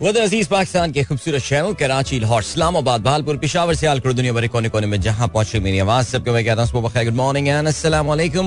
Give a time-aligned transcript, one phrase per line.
[0.00, 4.68] अज़ीज़ पाकिस्तान के खूबसूरत शहरों, कराची, लाहौर, इस्लामाबाद, भालपुर, पिशावर से आलकर दुनिया भरे कोने
[4.68, 7.68] कोने में जहाँ पहुँचे मेरी आवाज़। सबको मैं कहता हूँ गुड मॉर्निंग एंड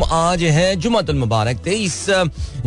[0.04, 2.06] आज है जुमातुल मुबारक, तेईस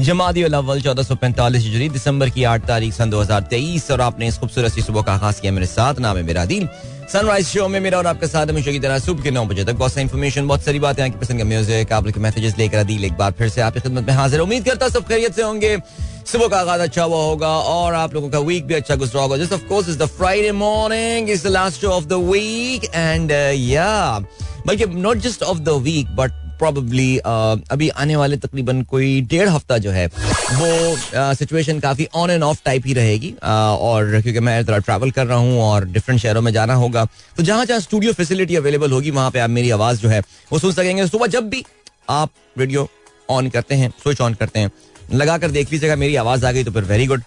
[0.00, 4.00] जमादी अव्वल, चौदह सौ पैंतालीस हिजरी, दिसंबर की आठ तारीख, सन दो हज़ार तेईस। और
[4.00, 6.68] आपने इस खूबसूरत सी सुबह का आगाज़ किया मेरे साथ, नाम है मेरा दिल।
[7.12, 9.74] सनराइज शो में मेरा और आपके साथ हमेशा की तरह सुबह के नौ बजे तक
[9.74, 13.04] बहुत सा इन्फॉर्मेशन बहुत सारी बातें, आपकी पसंद का म्यूज़िक आप के मैसेजेस लेकर दिल
[13.04, 15.76] एक बार फिर से आपकी खिदमत में हाजिर उम्मीद करता सब खैरियत से होंगे।
[16.26, 19.36] सुबह का आगाज़ अच्छा हुआ होगा और आप लोगों का वीक भी अच्छा गुजरा होगा।
[19.36, 22.12] Just course is the Friday morning is the last show of the
[22.84, 24.18] weekend या
[24.66, 29.78] बल्कि not just of the week but probably अभी आने वाले तकरीबन कोई डेढ़ हफ़्ता
[29.78, 34.78] जो है, वो सिचुएशन काफ़ी ऑन एंड ऑफ़ टाइप ही रहेगी। और क्योंकि मैं जरा
[34.78, 37.04] ट्रैवल कर रहा हूँ और डिफरेंट शहरों में जाना होगा
[37.36, 40.20] तो जहाँ जहाँ स्टूडियो फैसिलिटी अवेलेबल होगी, वहाँ पे आप मेरी आवाज़ जो है,
[40.52, 41.64] वो सुन सकेंगे। सुबह जब भी
[42.10, 42.88] आप रेडियो
[43.28, 44.70] ऑन करते हैं स्विच ऑन करते हैं
[45.12, 47.22] लगा कर देख लीजिएगा, मेरी आवाज़ आ गई तो फिर वेरी गुड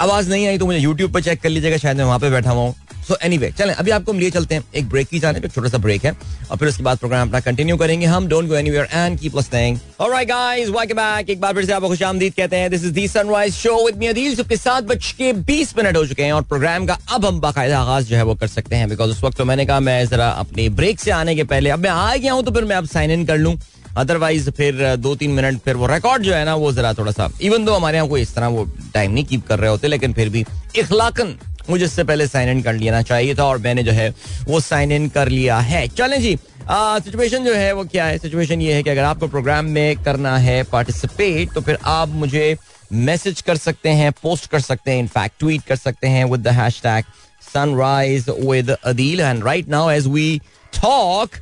[0.00, 2.50] आवाज़ नहीं आई तो मुझे यूट्यूब पर चेक कर लीजिएगा, शायद मैं वहाँ पे बैठा
[2.50, 2.72] हुआ
[3.08, 5.48] सो एनी वे चलें, अभी आपको हम लिए चलते हैं, एक ब्रेक की जाने पे
[5.48, 6.12] छोटा सा ब्रेक है।
[6.50, 9.78] और फिर उसके बाद प्रोग्राम अपना कंटिन्यू करेंगे हम don't go anywhere and keep listening
[10.00, 13.06] alright guys welcome back एक बार फिर से आपको खुशामदीद कहते हैं this is the
[13.08, 16.42] Sunrise Show with me Adeel सबके साथ बज के 20 मिनट हो चुके हैं और
[16.44, 19.38] प्रोग्राम का अब हम बाकायदा आगाज़ जो है वो कर सकते हैं। बिकॉज़ उस वक्त
[19.38, 22.32] तो मैंने कहा, मैं जरा अपने ब्रेक से आने के पहले, अब मैं आ गया
[22.32, 23.56] हूँ तो फिर मैं अब साइन इन कर लूँ।
[23.96, 27.30] अदरवाइज़ फिर दो तीन मिनट फिर वो रिकॉर्ड जो है ना, वो जरा थोड़ा सा
[27.42, 28.64] इवन दो हमारे यहाँ कोई इस तरह वो
[28.94, 30.44] टाइम नहीं कीप कर रहे होते, लेकिन फिर भी
[30.78, 31.34] इखलाकन
[31.70, 34.08] मुझे इससे पहले साइन इन कर लेना चाहिए था और मैंने जो है
[34.48, 36.36] वो साइन इन कर लिया है। चलें जी
[36.70, 38.18] सिचुएशन जो है वो क्या है?
[38.18, 42.56] सिचुएशन ये है कि अगर आपको प्रोग्राम में करना है पार्टिसिपेट तो फिर आप मुझे
[42.92, 46.48] मैसेज कर सकते हैं पोस्ट कर सकते हैं इनफैक्ट ट्वीट कर सकते हैं with the
[46.54, 47.04] hashtag
[47.52, 50.38] sunrise with Adeel and right now as we
[50.74, 51.36] talk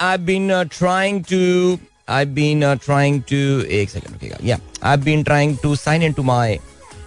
[0.00, 3.36] I been trying to I've been uh, trying to
[3.72, 6.58] एक सेकंड रुकिएगा या I've been trying to sign into my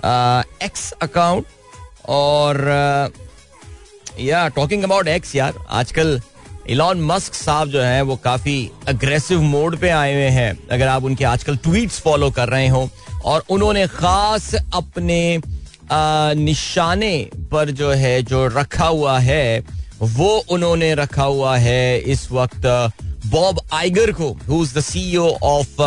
[0.04, 1.46] uh, X account
[2.10, 2.58] और
[4.20, 6.20] या talking about x यार आजकल
[6.70, 11.04] Elon Musk साहब जो है वो काफ़ी अग्रेसिव मोड पे आए हुए हैं। अगर आप
[11.04, 12.90] उनके आजकल ट्वीट्स फॉलो कर रहे हो
[13.26, 15.22] और उन्होंने खास अपने
[15.92, 19.64] आ, निशाने पर जो है जो रखा हुआ है
[20.02, 22.66] वो उन्होंने रखा हुआ है इस वक्त
[23.30, 25.82] बॉब आइगर को who is the CEO of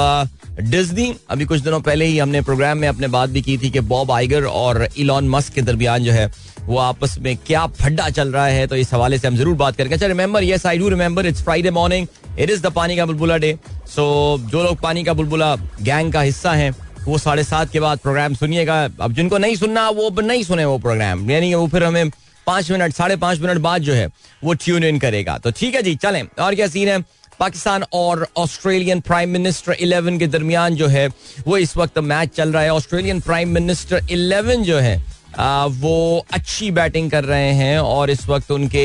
[0.62, 3.80] Disney अभी कुछ दिनों पहले ही हमने प्रोग्राम में अपने बात भी की थी कि
[3.92, 6.30] बॉब आइगर और इलॉन मस्क के दरमियान जो है,
[6.60, 9.76] वो आपस में क्या फड्डा चल रहा है तो इस हवाले से हम ज़रूर बात
[9.76, 12.06] करेंगे। अच्छा remember yes I do remember it's Friday morning
[12.38, 13.56] it is the पानी का बुलबुला डे
[13.94, 14.04] सो
[14.42, 16.70] जो लोग पानी का बुलबुला गैंग का हिस्सा है,
[17.04, 20.78] वो साढ़े सात के बाद प्रोग्राम सुनिएगा। अब जिनको नहीं सुनना, वो नहीं सुने वो
[20.78, 22.10] प्रोग्राम यानी वो फिर हमें
[22.46, 24.06] पाँच मिनट, साढ़े पाँच मिनट बाद जो है,
[24.44, 26.98] वो ट्यून इन करेगा। तो ठीक है जी, चलें। और क्या सीन है?
[27.40, 31.06] पाकिस्तान और ऑस्ट्रेलियन प्राइम मिनिस्टर इलेवन के दरमियान जो है
[31.46, 35.02] वो इस वक्त मैच चल रहा है। ऑस्ट्रेलियन प्राइम मिनिस्टर इलेवन जो है
[35.38, 38.84] आ, वो अच्छी बैटिंग कर रहे हैं और इस वक्त उनके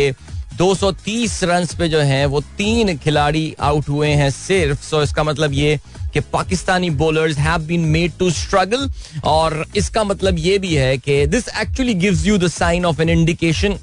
[0.58, 5.54] 230 रन पे जो है वो तीन खिलाड़ी आउट हुए हैं सिर्फ़। सो इसका मतलब
[5.54, 5.80] ये
[6.14, 8.90] कि Pakistani bowlers have been made to struggle
[9.24, 13.10] और इसका मतलब ये भी है कि this actually gives you the sign of an
[13.10, 13.78] indication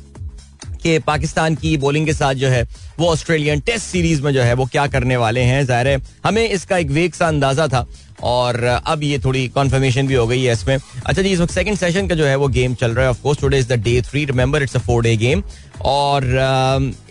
[0.82, 2.62] कि पाकिस्तान की बॉलिंग के साथ जो है,
[2.98, 5.64] वो ऑस्ट्रेलियन टेस्ट सीरीज़ में जो है, वो क्या करने वाले हैं?
[5.66, 7.86] ज़ाहिर है, हमें इसका एक वेग सा अंदाज़ा था
[8.22, 11.76] और अब ये थोड़ी कॉन्फर्मेशन भी हो गई है इसमें। अच्छा जी, इस वक्त सेकंड
[11.78, 14.00] सेशन का जो है, वो गेम चल रहा है। Of course today is the day
[14.02, 15.42] three remember it's a four day game
[15.84, 16.24] और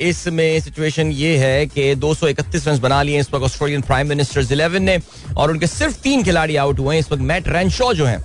[0.02, 4.84] इसमें सिचुएशन ये है कि 231 रन बना लिए इस वक्त ऑस्ट्रेलियन प्राइम मिनिस्टर इलेवन
[4.84, 4.98] ने
[5.38, 8.18] और उनके सिर्फ़ तीन खिलाड़ी आउट हुए हैं। इस वक्त मैट रैनशॉ जो है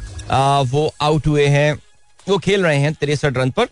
[0.64, 1.72] वो आउट हुए हैं।
[2.26, 3.66] वो खेल रहे हैं तिरसठ रन पर।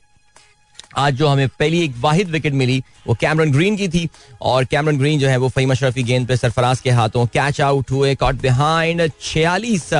[0.96, 4.08] आज जो हमें पहली एक वाहिद विकेट मिली, वो कैमरन ग्रीन की थी
[4.42, 7.90] और कैमरन ग्रीन जो है वो फहीम अशरफी गेंद पे सरफराज के हाथों कैच आउट
[7.90, 9.92] हुए कॉट बिहाइंड छियालीस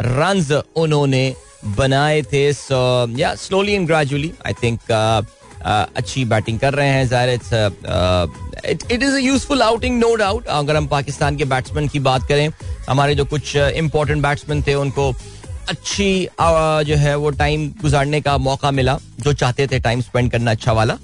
[0.00, 1.34] रन उन्होंने
[1.76, 2.78] बनाए थे। So
[3.18, 4.80] yeah slowly and gradually I think
[5.62, 7.30] अच्छी बैटिंग कर रहे हैं ज़ाहिर
[8.90, 12.50] it is useful outing no doubt अगर हम पाकिस्तान के बैट्समैन की बात करें,
[12.88, 15.12] हमारे जो कुछ इंपॉर्टेंट बैट्समैन थे, उनको
[15.70, 16.28] अच्छी
[16.86, 20.72] जो है वो टाइम गुजारने का मौका मिला, जो चाहते थे टाइम स्पेंड करना अच्छा
[20.72, 20.98] वाला।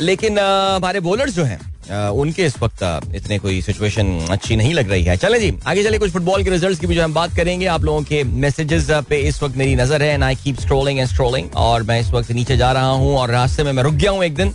[0.00, 1.58] लेकिन हमारे बॉलर्स जो हैं
[1.90, 2.82] उनके इस वक्त
[3.14, 6.50] इतने कोई सिचुएशन अच्छी नहीं लग रही है। चले जी, आगे चले कुछ फुटबॉल के
[6.50, 9.74] रिजल्ट्स की भी जो हम बात करेंगे। आप लोगों के मैसेजेस पे इस वक्त मेरी
[9.76, 12.90] नज़र है and I keep strolling and strolling और मैं इस वक्त नीचे जा रहा
[12.90, 14.52] हूँ, और रास्ते में मैं रुक गया हूँ एक दिन।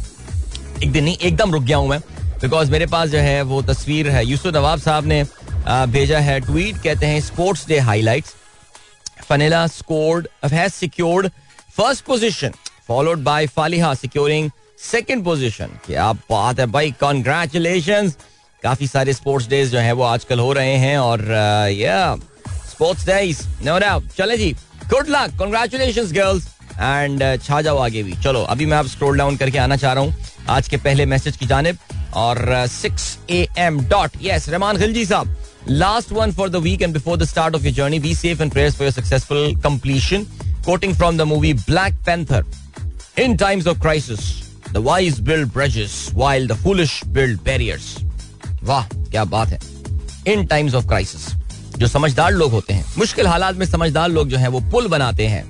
[0.83, 1.99] एक दिन नहीं, एकदम रुक गया हूँ मैं
[2.41, 5.23] बिकॉज़ मेरे पास जो है वो तस्वीर है। यूसुफ नवाब साहब ने
[5.67, 8.33] भेजा है ट्वीट, कहते हैं sports day highlights
[9.29, 11.27] Fanela scored has secured
[11.77, 12.51] first position
[12.87, 14.49] followed by Faliha securing
[14.81, 18.11] second position क्या बात है भाई कॉन्ग्रेचुलेशन
[18.63, 21.21] काफ़ी सारे स्पोर्ट्स डेज़ जो है वो आजकल हो रहे हैं और
[21.71, 22.15] या
[22.71, 24.51] स्पोर्ट्स डेज़ नो डाउट चले जी
[24.89, 29.35] good luck congratulation girls and छा जाओ आगे भी। चलो, अभी मैं आप स्क्रोल डाउन
[29.37, 30.15] करके आना चाह रहा हूँ,
[30.49, 31.77] आज के पहले मैसेज की जानब,
[32.15, 35.35] और six A M dot yes Rahman Khilji साहब।
[35.69, 38.75] Last one for the weekend before the start of your journey be safe and prayers
[38.75, 40.25] for your successful completion
[40.65, 42.45] quoting from the movie Black Panther
[43.21, 44.19] in times of crisis
[44.73, 47.95] the wise build bridges while the foolish build barriers
[48.63, 49.59] वाह, क्या बात है।
[50.27, 51.27] इन times of crisis
[51.77, 55.27] जो समझदार लोग होते हैं, मुश्किल हालात में समझदार लोग जो हैं, वो पुल बनाते
[55.27, 55.43] हैं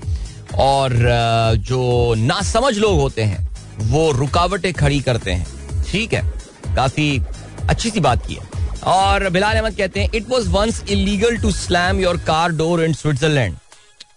[0.59, 0.93] और
[1.59, 3.47] जो नासमझ लोग होते हैं,
[3.81, 5.47] वो रुकावटें खड़ी करते हैं।
[5.87, 6.21] ठीक है,
[6.75, 7.21] काफ़ी
[7.69, 8.54] अच्छी सी बात की है।
[8.87, 12.93] और बिलाल अहमद कहते हैं it was once illegal to slam your car door in
[12.93, 13.55] Switzerland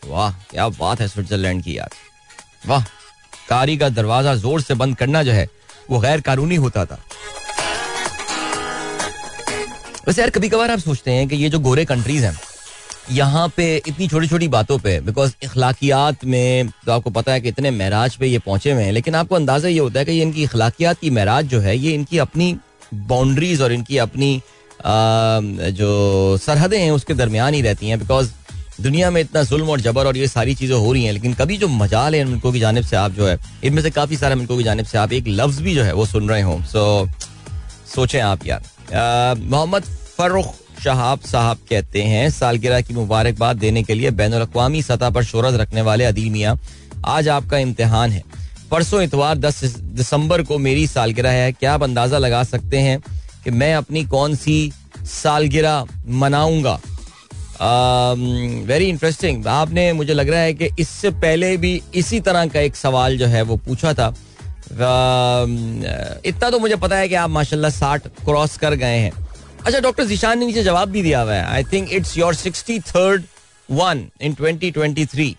[0.06, 1.90] वाह, क्या बात है स्विट्जरलैंड की यार।
[2.66, 2.84] वाह,
[3.48, 5.46] कारी का दरवाज़ा ज़ोर से बंद करना जो है,
[5.90, 6.98] वो गैर कानूनी होता था।
[10.06, 12.38] वैसे यार कभी कभार आप सोचते हैं कि ये जो गोरे कंट्रीज़ हैं,
[13.12, 17.48] यहाँ पे इतनी छोटी छोटी बातों पे बिकॉज़ इखलाकियात में तो आपको पता है कि
[17.48, 20.22] इतने महराज पे ये पहुँचे हुए हैं, लेकिन आपको अंदाज़ा ये होता है कि ये
[20.22, 22.56] इनकी इखलाकियात की महराज जो है, ये इनकी अपनी
[22.94, 24.40] बाउंड्रीज और इनकी अपनी
[24.80, 28.30] जो सरहदें हैं, उसके दरमियान ही रहती हैं बिकॉज़
[28.80, 31.56] दुनिया में इतना जुल्म और जबर और ये सारी चीज़ें हो रही हैं, लेकिन कभी
[31.58, 34.56] जो मजाल है मुल्कों की जानब से आप जो है, इनमें से काफ़ी सारे मुल्कों
[34.56, 37.08] की जानब से आप एक लफ्ज भी जो है वो सुन रहे हो। सो
[37.94, 39.84] सोचें आप यार। मोहम्मद
[40.18, 40.54] फरुख
[40.84, 45.54] शहाब साहब कहते हैं, सालगिरह की मुबारकबाद देने के लिए बैन अवी सतह पर शोरत
[45.54, 46.58] रखने वाले अदील मियाँ,
[47.06, 48.22] आज आपका इम्तहान है।
[48.70, 52.98] परसों इतवार दस, दिसंबर को मेरी सालगिरह है, क्या आप अंदाज़ा लगा सकते हैं?
[53.44, 54.72] कि मैं अपनी कौन सी
[55.06, 55.86] सालगिरह
[56.20, 56.78] मनाऊँगा।
[58.66, 62.76] वेरी इंटरेस्टिंग आपने, मुझे लग रहा है कि इससे पहले भी इसी तरह का एक
[62.76, 64.08] सवाल जो है वो पूछा था।
[66.26, 69.12] इतना तो मुझे पता है कि आप माशाल्लाह साठ क्रॉस कर गए हैं।
[69.66, 72.78] अच्छा डॉक्टर जिशान ने नीचे जवाब भी दिया हुआ है। I think it's your sixty
[72.80, 73.22] third
[73.68, 75.34] one in twenty twenty three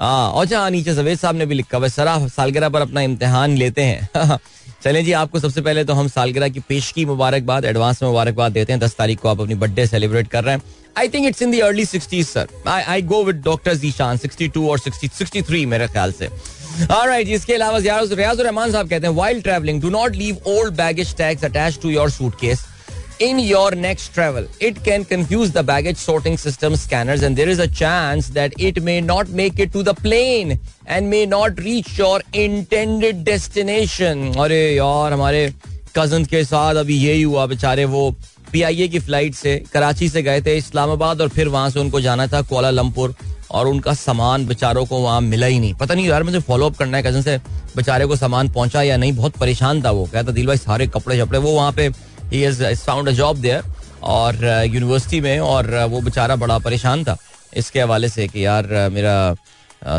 [0.00, 4.38] जहाँ नीचे जवेद साहब ने भी लिखा हुआ सरा सालगिरह पर अपना इम्तिहान लेते हैं।
[4.82, 8.52] चलें जी आपको सबसे पहले तो हम सालगिरह की पेश की मुबारकबाद एडवांस में मुबारकबाद
[8.52, 10.62] देते हैं। दस तारीख को आप अपनी बर्थडे सेलिब्रेट कर रहे हैं।
[10.98, 14.68] I think it's in the early sixties sir I go with doctor Zeeshan sixty two
[14.70, 16.28] और सिक्सटी थ्री मेरे ख्याल से।
[16.78, 21.14] Alright, इसके अलावा रियाज रहमान साहब कहते हैं while travelling do not leave old baggage
[21.16, 22.64] tags attach to your suitcase
[23.20, 24.46] in your next travel.
[24.60, 28.82] It can confuse the baggage sorting system scanners, and there is a chance that it
[28.82, 34.34] may not make it to the plane and may not reach your intended destination.
[34.38, 35.48] अरे यार हमारे
[35.96, 38.10] cousin के साथ अभी यही हुआ बेचारे वो
[38.52, 42.26] पीआईए की फ़्लाइट से कराची से गए थे इस्लामाबाद और फिर वहाँ से उनको जाना
[42.26, 43.14] था कोलालमपुर
[43.50, 46.76] और उनका सामान बेचारों को वहाँ मिला ही नहीं पता नहीं यार मुझे फॉलो अप
[46.76, 47.36] करना है कज़न से
[47.76, 51.18] बेचारे को सामान पहुँचा या नहीं बहुत परेशान था वो कहता दिल भाई सारे कपड़े
[51.18, 51.88] शपड़े वो वहाँ पे
[52.30, 53.62] फाउंड अ जॉब देयर
[54.02, 54.34] और
[54.66, 57.16] यूनिवर्सिटी uh, में और uh, वो बेचारा बड़ा परेशान था।
[57.56, 59.34] इसके हवाले से कि यार uh, मेरा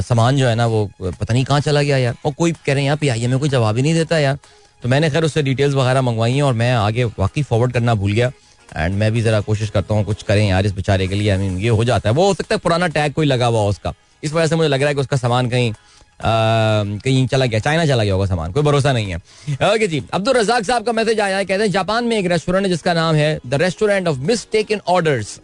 [0.02, 2.84] सामान जो है ना वो पता नहीं कहाँ चला गया यार। और कोई कह रहे
[2.84, 4.38] हैं यहाँ पी में कोई जवाब ही नहीं देता यार।
[4.84, 8.12] तो मैंने खैर उससे डिटेल्स वगैरह मंगवाई हैं और मैं आगे वाकई फॉरवर्ड करना भूल
[8.12, 8.32] गया।
[8.78, 11.38] एंड मैं भी जरा कोशिश करता हूँ कुछ करें यार इस बेचारे के लिए। आई
[11.38, 13.94] मीन ये हो जाता है। वो हो सकता है पुराना टैग कोई लगा हुआ उसका।
[14.24, 15.74] इस वजह से मुझे लग रहा है कि उसका सामान कहीं
[16.22, 19.18] कहीं चला गया, चाइना चला गया होगा सामान, कोई भरोसा नहीं है।
[19.66, 22.66] ओके जी, अब्दुल रजाक साहब का मैसेज आया है, कहते हैं, जापान में एक रेस्टोरेंट
[22.66, 25.40] है जिसका नाम है the restaurant of mistake in orders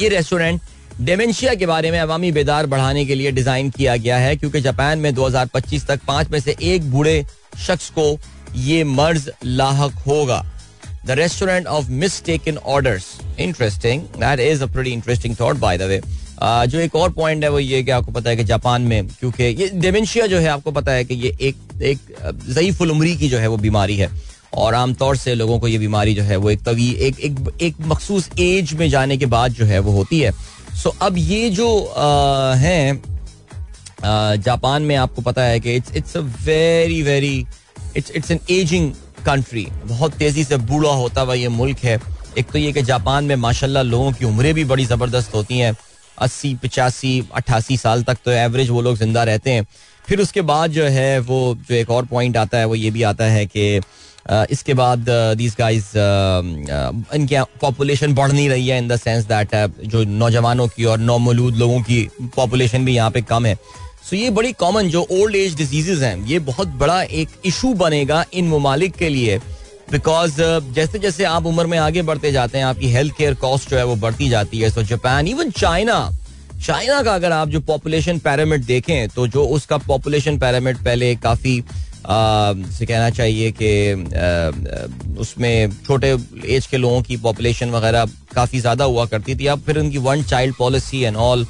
[0.00, 0.60] ये रेस्टोरेंट
[1.00, 4.98] डेमेंशिया के बारे में अवामी बेदार बढ़ाने के लिए डिज़ाइन किया गया है, क्योंकि जापान
[4.98, 7.24] में 2025 तक पाँच में से एक बूढ़े
[7.66, 8.18] शख्स को
[8.56, 10.44] ये मर्ज लाक होगा।
[11.06, 13.06] The restaurant of mistake in orders
[13.40, 16.00] interesting that is a interesting thought by the way
[16.42, 19.44] जो एक और पॉइंट है वो ये कि आपको पता है कि जापान में, क्योंकि
[19.44, 21.98] ये डेमेंशिया जो है, आपको पता है कि ये एक एक,
[22.48, 24.10] जयीफ उम्री की जो है वो बीमारी है।
[24.54, 27.76] और आमतौर से लोगों को ये बीमारी जो है वो एक तवी, एक एक एक
[27.82, 30.32] मखसूस एज में जाने के बाद जो है वो होती है।
[30.74, 31.68] सो अब ये जो
[32.56, 33.02] हैं
[34.40, 37.46] जापान में आपको पता है कि it's it's a very very
[37.96, 38.90] it's it's an ageing
[39.26, 41.98] country बहुत तेज़ी से बूढ़ा होता हुआ ये मुल्क है।
[42.38, 45.74] एक तो ये कि जापान में माशाल्लाह लोगों की उम्रें भी बड़ी ज़बरदस्त होती हैं।
[46.18, 49.66] अस्सी, पचासी अट्ठासी साल तक तो एवरेज वो लोग ज़िंदा रहते हैं।
[50.04, 53.02] फिर उसके बाद जो है, वो जो एक और पॉइंट आता है, वो ये भी
[53.04, 53.80] आता है कि
[54.50, 55.86] इसके बाद दीज गाइज़
[57.14, 59.54] इनकी पॉपुलेशन बढ़ नहीं रही है इन द सेंस दैट
[59.84, 62.02] जो नौजवानों की और नौमलूद लोगों की
[62.36, 63.54] पॉपुलेशन भी यहाँ पे कम है।
[64.02, 68.24] सो ये बड़ी कॉमन जो ओल्ड एज डिजीजेज हैं, ये बहुत बड़ा एक इशू बनेगा
[68.32, 69.38] इन ममालिक के लिए।
[69.92, 73.70] बिकॉज़ uh, जैसे जैसे आप उम्र में आगे बढ़ते जाते हैं आपकी हेल्थ केयर कॉस्ट
[73.70, 76.10] जो है वो बढ़ती जाती है। So Japan even China
[76.64, 81.62] China का अगर आप जो पॉपुलेशन पैरामिड देखें तो जो उसका पॉपुलेशन पैरामिड पहले काफ़ी
[82.06, 83.70] से कहना चाहिए कि
[85.20, 89.78] उसमें छोटे एज के लोगों की पॉपुलेशन वगैरह काफ़ी ज़्यादा हुआ करती थी। अब फिर
[89.78, 91.46] उनकी one child policy and all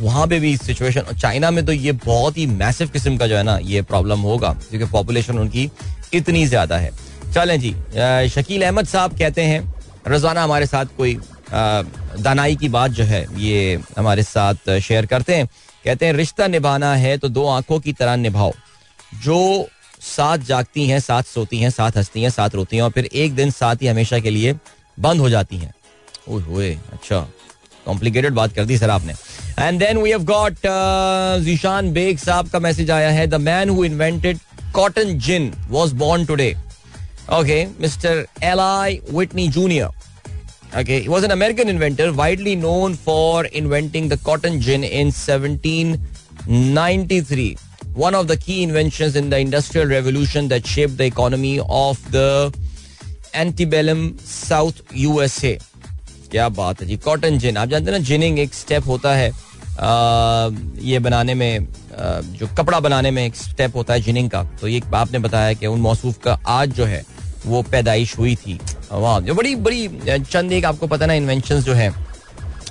[0.00, 3.42] वहाँ पे भी सिचुएशन चाइना में तो ये बहुत ही मैसिव किस्म का जो है
[3.42, 5.70] ना ये प्रॉब्लम होगा क्योंकि पॉपुलेशन उनकी
[6.14, 6.90] इतनी ज़्यादा है।
[7.36, 7.70] चलें जी।
[8.30, 9.60] शकील अहमद साहब कहते हैं,
[10.08, 11.18] रोज़ाना हमारे साथ कोई
[11.50, 15.46] दानाई की बात जो है, ये हमारे साथ शेयर करते हैं।
[15.84, 18.52] कहते हैं, रिश्ता निभाना है तो दो आँखों की तरह निभाओ।
[19.24, 19.68] जो
[20.02, 23.34] साथ जागती हैं, साथ सोती हैं, साथ हंसती हैं, साथ रोती हैं और फिर एक
[23.34, 24.54] दिन साथ ही हमेशा के लिए
[24.98, 25.72] बंद हो जाती हैं।
[26.28, 27.26] ओए अच्छा।
[27.86, 29.12] कॉम्प्लिकेटेड बात कर दी सर आपने।
[29.58, 30.66] And then we have got
[31.44, 34.38] Zeeshan Baig साहब का मैसेज आया है the man who invented
[34.74, 36.54] cotton gin was born today
[37.80, 38.26] mister
[38.60, 39.88] Eli Whitney junior
[40.74, 47.56] Okay, he was an American inventor widely known for inventing the cotton gin in 1793.
[47.94, 52.54] One of the key inventions in the Industrial Revolution that shaped the economy of the
[53.34, 55.58] antebellum South USA.
[56.30, 59.30] क्या बात है जी cotton जिन आप जानते हैं ना ginning एक step होता है
[59.30, 59.34] आ,
[60.90, 61.62] ये बनाने में आ,
[62.20, 65.66] जो कपड़ा बनाने में एक स्टेप होता है जिनिंग का तो ये आपने बताया कि
[65.66, 67.15] उन मौसूफ का आज जो है
[67.46, 68.58] वो पैदाइश हुई थी।
[68.92, 71.88] वाह, जो बड़ी बड़ी चंद एक आपको पता ना इन्वेंशन जो है,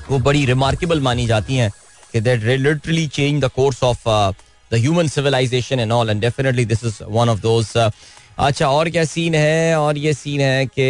[0.09, 1.71] वो बड़ी रिमार्केबल मानी जाती हैं
[2.13, 4.03] कि that literally change the course of
[4.71, 9.03] the human civilisation and all and definitely this is one of those अच्छा और क्या
[9.05, 9.77] सीन है?
[9.79, 10.87] और ये सीन है कि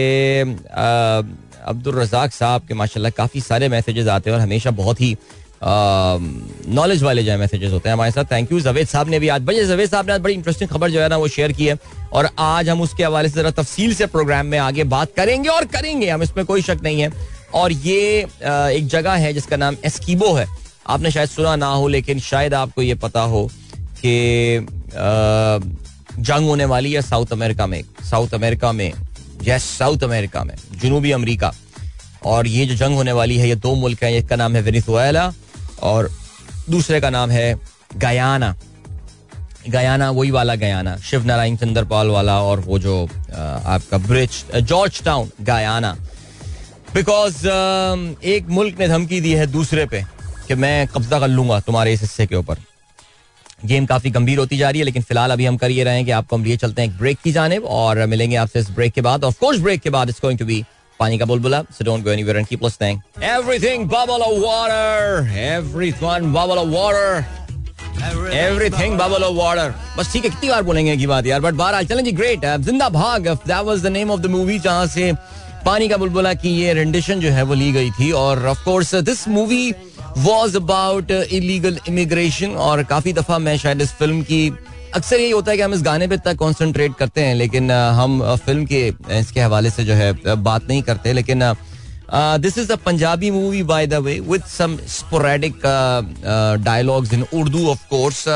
[1.65, 5.15] अब्दुल रजाक साहब के माशाल्लाह काफ़ी सारे मैसेजेस आते हैं और हमेशा बहुत ही
[5.65, 9.27] नॉलेज वाले जो है मैसेजेस होते हैं हमारे साथ। थैंक यू जवेद साहब ने भी
[9.27, 11.65] आज बजे जवेद साहब ने आज बड़ी इंटरेस्टिंग खबर जो है ना वो शेयर की
[11.65, 11.77] है।
[12.13, 15.65] और आज हम उसके हवाले से जरा तफसील से प्रोग्राम में आगे बात करेंगे और
[15.67, 17.11] करेंगे। हम इसमें कोई शक नहीं है।
[17.53, 20.47] और ये एक जगह है जिसका नाम एस्कीबो है।
[20.87, 23.49] आपने शायद सुना ना हो, लेकिन शायद आपको ये पता हो
[23.97, 24.65] कि
[26.19, 28.91] जंग होने वाली है साउथ अमेरिका में। साउथ अमेरिका में
[29.43, 31.53] यस साउथ अमेरिका में, जनूबी अमेरिका।
[32.25, 34.61] और ये जो जंग होने वाली है, ये दो मुल्क हैं एक का नाम है
[34.61, 35.33] वेनिजुएला
[35.81, 36.09] और
[36.69, 37.55] दूसरे का नाम है
[37.95, 38.55] गयाना।
[39.69, 45.29] गयाना, वही वाला गयाना शिव नारायण चंद्रपाल वाला और वो जो आपका bridge Georgetown
[45.41, 45.95] Guyana.
[46.93, 47.47] Because
[48.25, 50.03] एक मुल्क ने धमकी दी है दूसरे पे
[50.47, 52.57] कि मैं कब्जा कर लूँगा तुम्हारे इस हिस्से के ऊपर।
[53.65, 56.05] गेम काफ़ी गंभीर होती जा रही है, लेकिन फ़िलहाल अभी हम कर ये रहे हैं
[56.05, 58.93] कि आपको हम लिए चलते हैं एक ब्रेक की जानेब और मिलेंगे आपसे इस ब्रेक
[58.93, 60.63] के बाद। ऑफ़ कोर्स ब्रेक के बाद इट्स गोइंग टू बी
[60.99, 66.31] पानी का बुलबुला so don't go anywhere and keep listening everything bubble of water everyone
[66.33, 71.25] bubble of water everything bubble of water बस ठीक है, कितनी बार बोलेंगे की बात
[71.25, 74.59] यार बट बहरहाल, चलें जी great Zinda Bhaag that was the name of the movie
[74.59, 75.11] जहाँ से
[75.65, 78.93] पानी का बुलबुला की ये रेंडिशन जो है वो ली गई थी, और of course
[78.95, 79.71] this movie
[80.17, 84.49] was about illegal immigration और काफ़ी दफ़ा मैं शायद इस फ़िल्म की,
[84.95, 88.35] अक्सर यही होता है कि हम इस गाने पे इतना कॉन्सेंट्रेट करते हैं, लेकिन हम
[88.35, 88.87] फ़िल्म के
[89.19, 91.41] इसके हवाले से जो है बात नहीं करते, लेकिन
[92.41, 95.61] this is a Punjabi movie by the way with some sporadic
[96.63, 98.27] dialogues in Urdu of course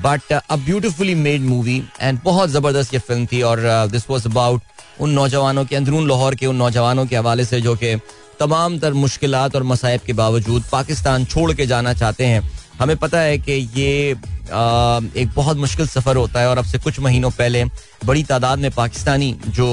[0.00, 3.60] but a beautifully made movie and बहुत ज़बरदस्त ये फ़िल्म थी और
[3.92, 4.60] दिस वॉज़ अबाउट
[5.00, 7.94] उन नौजवानों के, अंदरून लाहौर के उन नौजवानों के हवाले से जो कि
[8.42, 12.42] तमाम तर मुश्किल और मसाइब के बावजूद पाकिस्तान छोड़ के जाना चाहते हैं।
[12.78, 16.78] हमें पता है कि ये आ, एक बहुत मुश्किल सफ़र होता है और अब से
[16.78, 17.64] कुछ महीनों पहले
[18.04, 19.68] बड़ी तादाद में पाकिस्तानी जो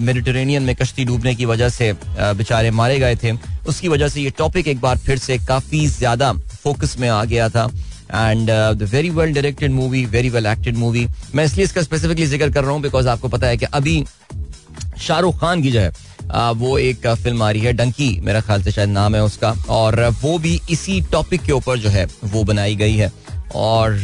[0.00, 3.32] मेडिटेरेनियन में कश्ती डूबने की वजह से बेचारे मारे गए थे
[3.68, 7.48] उसकी वजह से ये टॉपिक एक बार फिर से काफ़ी ज़्यादा फोकस में आ गया
[7.48, 7.68] था।
[8.12, 12.50] And the very well directed movie very well acted movie मैं इसलिए इसका स्पेसिफिकली ज़िक्र
[12.50, 14.04] कर रहा हूँ बिकॉज़ आपको पता है कि अभी
[14.98, 15.92] शाहरुख खान की जो है
[16.56, 20.04] वो एक फ़िल्म आ रही है डंकी मेरा ख्याल से शायद नाम है उसका और
[20.22, 23.12] वो भी इसी टॉपिक के ऊपर जो है वो बनाई गई है।
[23.54, 23.94] और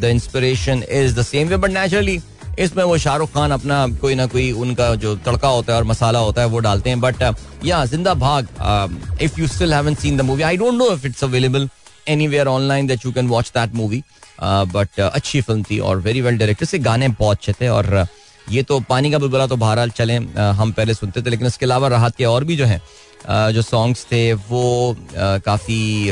[0.00, 2.20] the inspiration is the same way but naturally
[2.58, 6.18] इसमें वो शाहरुख खान अपना कोई ना कोई उनका जो तड़का होता है और मसाला
[6.18, 7.22] होता है वो डालते हैं। बट
[7.64, 11.24] या Zinda Bhaag if you still haven't seen the movie I don't know if it's
[11.24, 11.68] available
[12.26, 14.02] anywhere online that you can watch that movie
[14.42, 18.06] but अच्छी फ़िल्म थी और वेरी वेल डायरेक्टर से गाने बहुत अच्छे थे और uh,
[18.50, 21.88] ये तो पानी का बुलबुला तो बहरहाल चले हम पहले सुनते थे, लेकिन इसके अलावा
[21.88, 22.80] राहत के और भी जो हैं
[23.52, 26.08] जो सॉन्ग्स थे, वो काफ़ी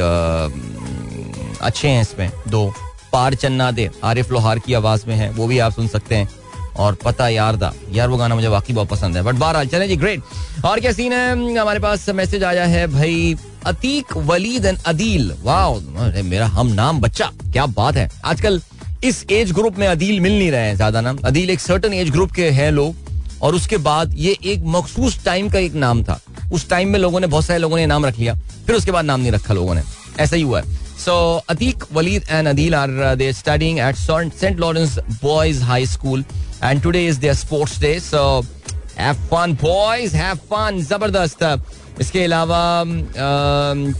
[1.58, 2.72] अच्छे हैं इसमें। दो,
[3.12, 6.28] पार चन्ना दे, आरिफ लोहार की आवाज़ में है, वो भी आप सुन सकते हैं।
[6.76, 9.88] और पता यार दा, यार वो गाना मुझे वाकई बहुत पसंद है। बट बहरहाल, चले
[9.88, 11.58] जी ग्रेट और क्या सीन है?
[11.58, 13.36] हमारे पास मैसेज आया है भाई,
[13.66, 18.60] अतीक वलीद एंड अदील। वाह मेरा हम नाम बच्चा, क्या बात है। आजकल
[19.04, 22.11] इस एज ग्रुप में अदील मिल नहीं रहे हैं ज़्यादा नाम अदील एक सर्टन एज
[22.11, 22.94] ग्रुप के हैं लोग,
[23.42, 26.18] और उसके बाद ये एक मखसूस टाइम का एक नाम था।
[26.52, 28.34] उस टाइम में लोगों ने, बहुत सारे लोगों ने नाम रख लिया,
[28.66, 29.82] फिर उसके बाद नाम नहीं रखा लोगों ने।
[30.20, 31.14] ऐसा ही हुआ है। So
[31.50, 36.25] Ateeq, Waleed and Adeel are they studying at Saint Lawrence boys high school
[36.64, 38.25] and today is their sports day so
[38.99, 41.42] have fun boys have fun ज़बरदस्त।
[42.00, 42.84] इसके अलावा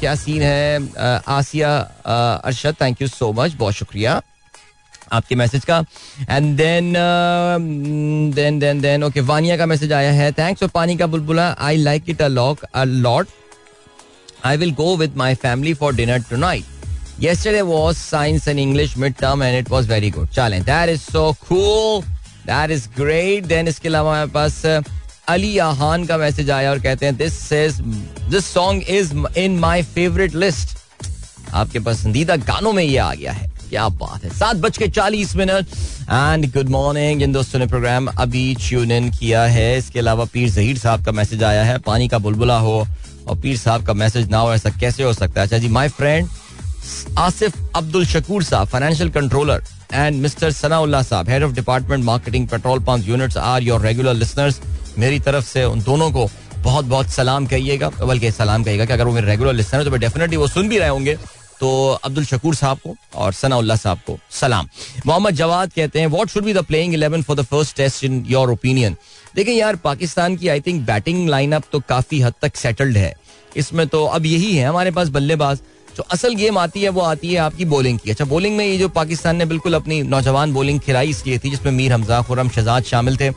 [0.01, 0.89] क्या सीन है?
[1.29, 1.79] Asiya
[2.45, 4.21] Arshad thank you so much बहुत शुक्रिया।
[5.13, 5.79] आपके message का।
[6.31, 6.93] And then
[8.35, 11.77] then then then okay Wania का मैसेज आया है। थैंक्स फॉर पानी का बुलबुला। I
[11.77, 13.29] like it a lock a lot
[14.45, 16.73] I will go with my family for dinner tonight
[17.21, 20.31] yesterday was science and english midterm and it was very good.
[20.35, 22.03] चलें that is so cool.
[22.47, 23.47] That is great.
[23.53, 24.83] Then इसके अलावा हमारे पास
[25.29, 27.81] अली आहान का message आया और कहते हैं this says
[28.31, 30.77] this song is in my favourite list
[31.55, 35.35] आपके पसंदीदा गानों में ये आ गया है। क्या बात है। सात बज के चालीस
[35.37, 35.67] मिनट।
[36.03, 40.51] एंड गुड मॉर्निंग इन दोस्तों ने प्रोग्राम अभी ट्यून इन किया है। इसके अलावा पीर
[40.51, 42.77] जहीर साहब का मैसेज आया है। पानी का बुलबुला हो
[43.29, 45.47] और पीर साहब का मैसेज ना हो, ऐसा कैसे हो सकता है?
[45.47, 46.29] अच्छा जी माय फ्रेंड
[47.19, 49.63] आसिफ अब्दुल शकूर साहब financial controller
[49.93, 54.61] and mister Sanaullah साहब head of department marketing petrol pump units are your regular listeners
[54.99, 56.29] मेरी तरफ़ से उन दोनों को
[56.59, 60.37] बहुत बहुत सलाम कहिएगा। बल्कि सलाम कहिएगा कि अगर वो मेरे रेगुलर लिसनर तो डेफिनेटली
[60.37, 61.17] वो सुन भी रहे होंगे।
[61.65, 64.69] तो अब्दुल शकूर साहब को और सनाउल्ला साहब को सलाम।
[65.07, 68.25] मोहम्मद जवाद कहते हैं what should be the playing 11 for the first test in
[68.29, 68.97] your opinion
[69.37, 73.13] देखिए यार, पाकिस्तान की आई थिंक बैटिंग लाइनअप तो काफ़ी हद तक सेटल्ड है।
[73.57, 75.61] इसमें तो अब यही है हमारे पास बल्लेबाज।
[75.97, 78.79] जो असल गेम आती है, वो आती है आपकी बॉलिंग की। अच्छा बॉलिंग में ये
[78.79, 82.85] जो पाकिस्तान ने बिल्कुल अपनी नौजवान बॉलिंग खिलाई, इसलिए थी जिसमें मीर हमजा, खुरम शहजाद
[82.85, 83.31] शामिल थे।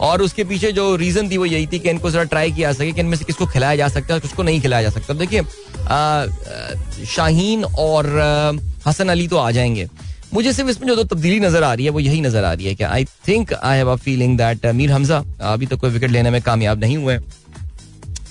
[0.00, 2.92] और उसके पीछे जो रीजन थी वो यही थी कि इनको जरा ट्राई किया सके
[2.92, 5.42] कि इनमें से किसको खिलाया जा सकता है किसको नहीं खिलाया जा सकता। देखिए
[7.06, 8.06] शाहीन और
[8.86, 9.88] हसन अली तो आ जाएँगे।
[10.34, 12.66] मुझे सिर्फ़ इसमें जो तो तब्दीली नज़र आ रही है, वो यही नज़र आ रही
[12.66, 16.10] है कि I think I have a feeling that Mir Hamza, अभी तक कोई विकेट
[16.10, 17.18] लेने में कामयाब नहीं हुए।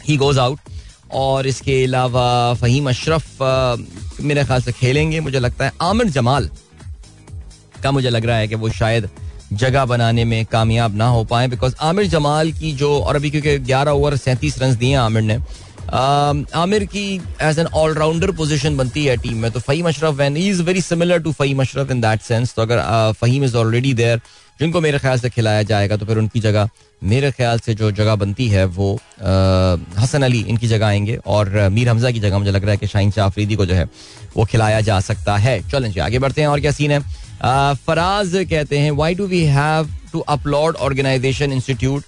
[0.08, 0.60] ही गोज आउट
[1.14, 3.42] और इसके अलावा फहीम अशरफ
[4.22, 6.50] मेरे ख्याल से खेलेंगे। मुझे लगता है आमिर जमाल
[7.84, 9.10] का मुझे लग रहा है कि वो शायद
[9.54, 13.58] जगह बनाने में कामयाब ना हो पाए बिकॉज़ आमिर जमाल की जो, और अभी क्योंकि
[13.60, 15.40] ग्यारह ओवर सैंतीस रन दिए आमिर ने
[15.92, 17.06] आमिर की
[17.42, 21.20] एज एन ऑलराउंडर पोजीशन बनती है टीम में तो Faheem Ashraf van is very similar
[21.20, 22.82] to Faheem Ashraf in that sense तो अगर
[23.22, 24.22] फ़हीम इज़ ऑलरेडी देयर
[24.60, 26.70] जिनको मेरे ख्याल से खिलाया जाएगा तो फिर उनकी जगह,
[27.02, 28.94] मेरे ख्याल से जो जगह बनती है वो
[30.00, 32.88] हसन अली, इनकी जगह आएँगे, और मीर हमजा की जगह मुझे लग रहा है कि
[32.88, 33.88] शाहीन शाह अफरीदी को जो है,
[34.38, 37.00] वो खिलाया जा सकता है। चलें जी, आगे बढ़ते हैं, और क्या सीन है?
[37.42, 42.04] फराज कहते हैं why do we have to uphold organisation institute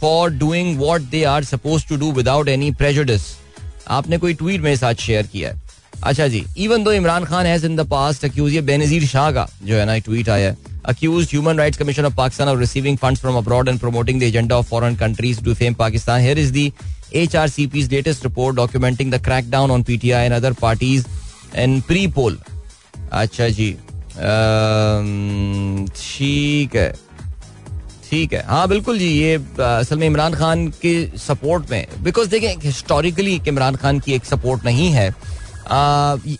[0.00, 3.22] for doing what they are suppose to do without any prejudice
[3.98, 5.64] आपने कोई ट्वीट मेरे साथ शेयर किया है
[6.04, 9.48] अच्छा जी even though Imran Khan has in the past accuse ये बेनजीर शाह का
[9.62, 13.20] जो है ना ट्वीट आया है accused Human Rights Commission of Pakistan of receiving funds
[13.20, 16.20] from abroad and promoting the agenda of foreign countries to fame Pakistan.
[16.20, 16.72] Here is the
[17.12, 21.06] HRCP's latest report documenting the crackdown on PTI and other parties
[21.54, 22.36] in pre-poll.
[23.12, 23.70] अच्छा जी।
[25.96, 26.92] ठीक है।
[28.10, 32.54] ठीक है। हाँ बिल्कुल जी ये असल में इमरान खान के सपोर्ट में बिकॉज़ देखें
[32.64, 35.08] हिस्टोरिकली इमरान खान की एक सपोर्ट नहीं है।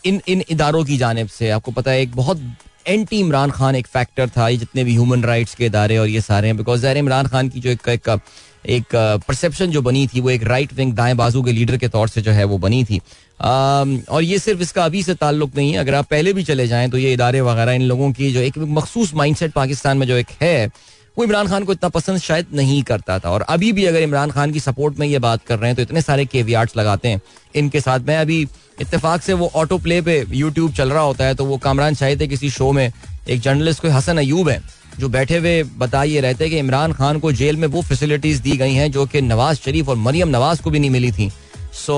[0.06, 2.40] इन इन इदारों की जानब से आपको पता है एक बहुत
[2.88, 6.20] एंटी इमरान खान एक फैक्टर था ये जितने भी ह्यूमन राइट्स के इदारे और ये
[6.20, 8.20] सारे हैं बिकॉज़ ज़ाहिर इमरान खान की जो एक एक, एक
[8.68, 12.22] परसेप्शन जो बनी थी, वो एक राइट विंग दाएँ बाजू के लीडर के तौर से
[12.22, 13.00] जो है वो बनी थी।
[13.40, 16.90] और ये सिर्फ़ इसका अभी से ताल्लुक नहीं है। अगर आप पहले भी चले जाएँ
[16.90, 20.26] तो ये इदारे वगैरह, इन लोगों की जो एक मखसूस माइंडसेट पाकिस्तान में जो एक
[20.42, 20.70] है,
[21.16, 24.30] वो इमरान खान को इतना पसंद शायद नहीं करता था। और अभी भी अगर इमरान
[24.30, 27.20] खान की सपोर्ट में ये बात कर रहे हैं तो इतने सारे केवियार्ट्स लगाते हैं
[27.56, 28.40] इनके साथ। मैं अभी
[28.80, 32.20] इतफाक से वो ऑटो प्ले पे यूट्यूब चल रहा होता है तो वो कामरान शाहिद
[32.20, 32.92] थे किसी शो में,
[33.28, 34.60] एक जर्नलिस्ट कोई हसन अयूब है।
[34.98, 38.42] जो बैठे हुए बता ये रहते हैं कि इमरान खान को जेल में वो फैसिलिटीज़
[38.42, 41.30] दी गई हैं जो कि नवाज़ शरीफ और मरियम नवाज़ को भी नहीं मिली थी।
[41.76, 41.94] सो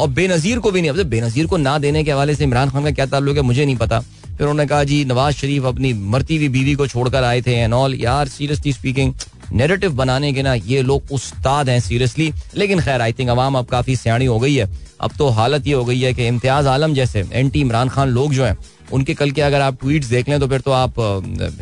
[0.00, 2.84] और बेनजीर को भी नहीं, अब बेनजीर को ना देने के हवाले से इमरान खान
[2.84, 6.36] का क्या ताल्लुक है, मुझे नहीं पता। फिर उन्होंने कहा, जी, नवाज़ शरीफ अपनी मरती
[6.36, 9.12] हुई बीवी को छोड़कर आए थे एंड ऑल यार सीरियसली स्पीकिंग
[9.52, 13.66] नेरेटिव बनाने के ना ये लोग उस्ताद हैं सीरियसली लेकिन खैर आई थिंक अवाम अब
[13.66, 14.68] काफ़ी सियाणी हो गई है।
[15.00, 18.32] अब तो हालत ये हो गई है कि इम्तियाज़ आलम जैसे एंटी इमरान खान लोग
[18.34, 18.56] जो हैं
[18.92, 20.98] उनके कल के अगर आप ट्वीट देख लें तो फिर तो आप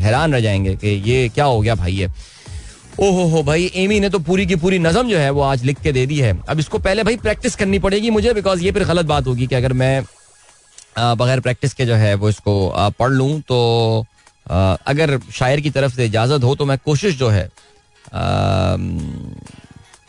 [0.00, 2.08] हैरान रह जाएँगे कि ये क्या हो गया भाई ये।
[3.00, 5.80] ओहो हो भाई एमी ने तो पूरी की पूरी नजम जो है वो आज लिख
[5.82, 8.84] के दे दी है। अब इसको पहले भाई प्रैक्टिस करनी पड़ेगी मुझे बिकॉज़ ये फिर
[8.84, 10.04] गलत बात होगी कि अगर मैं
[10.98, 14.06] बगैर प्रैक्टिस के जो है वो इसको पढ़ लूँ तो
[14.46, 17.48] अगर शायर की तरफ़ से इजाज़त हो तो मैं कोशिश जो है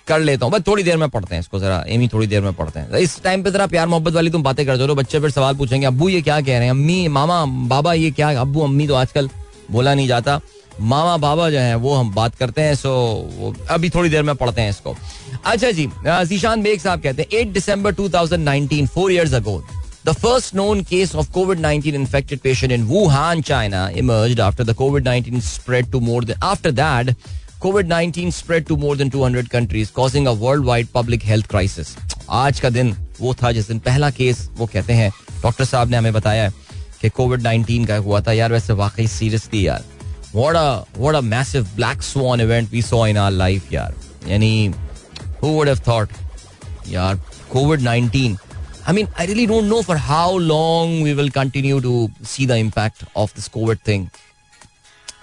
[0.07, 2.53] कर लेता हूँ। बस थोड़ी देर में पढ़ते हैं इसको जरा एमी थोड़ी देर में
[2.53, 5.29] पढ़ते हैं। इस टाइम पे जरा प्यार मोहब्बत वाली तुम बातें कर दो बच्चे फिर
[5.31, 6.71] सवाल पूछेंगे अब्बू ये क्या कह रहे हैं?
[6.71, 9.29] अम्मी मामा बाबा ये क्या अब्बू अम्मी तो आजकल
[9.71, 10.39] बोला नहीं जाता।
[10.79, 14.61] मामा बाबा जो है वो हम बात करते हैं सो अभी थोड़ी देर में पढ़ते
[14.61, 14.95] हैं इसको।
[15.45, 19.61] अच्छा जी जीशान बेग साहब कहते हैं eight December 2019 four years ago
[20.05, 24.75] The first known case of COVID 19 infected patient in Wuhan, China, emerged after the
[24.81, 26.43] COVID 19 spread to more than.
[26.49, 27.09] After that,
[27.64, 31.46] Covid nineteen spread to more than two hundred countries causing a world wide public health
[31.50, 31.96] crisis
[32.30, 35.10] आज का दिन वो था जिस दिन पहला case वो कहते हैं
[35.42, 36.50] डॉक्टर साहब ने हमें बताया
[37.00, 39.84] कि कोविड नाइनटीन का हुआ था यार वैसे वाकई सीरियसली यार
[40.32, 43.94] what a what a massive black swan event we saw in our life यार
[44.28, 44.72] यानी
[45.40, 46.12] who would have thought
[46.88, 47.18] यार
[47.54, 48.36] COVID 19
[48.86, 51.94] I mean I really don't know for how long we will continue to
[52.34, 54.08] see the impact of this COVID thing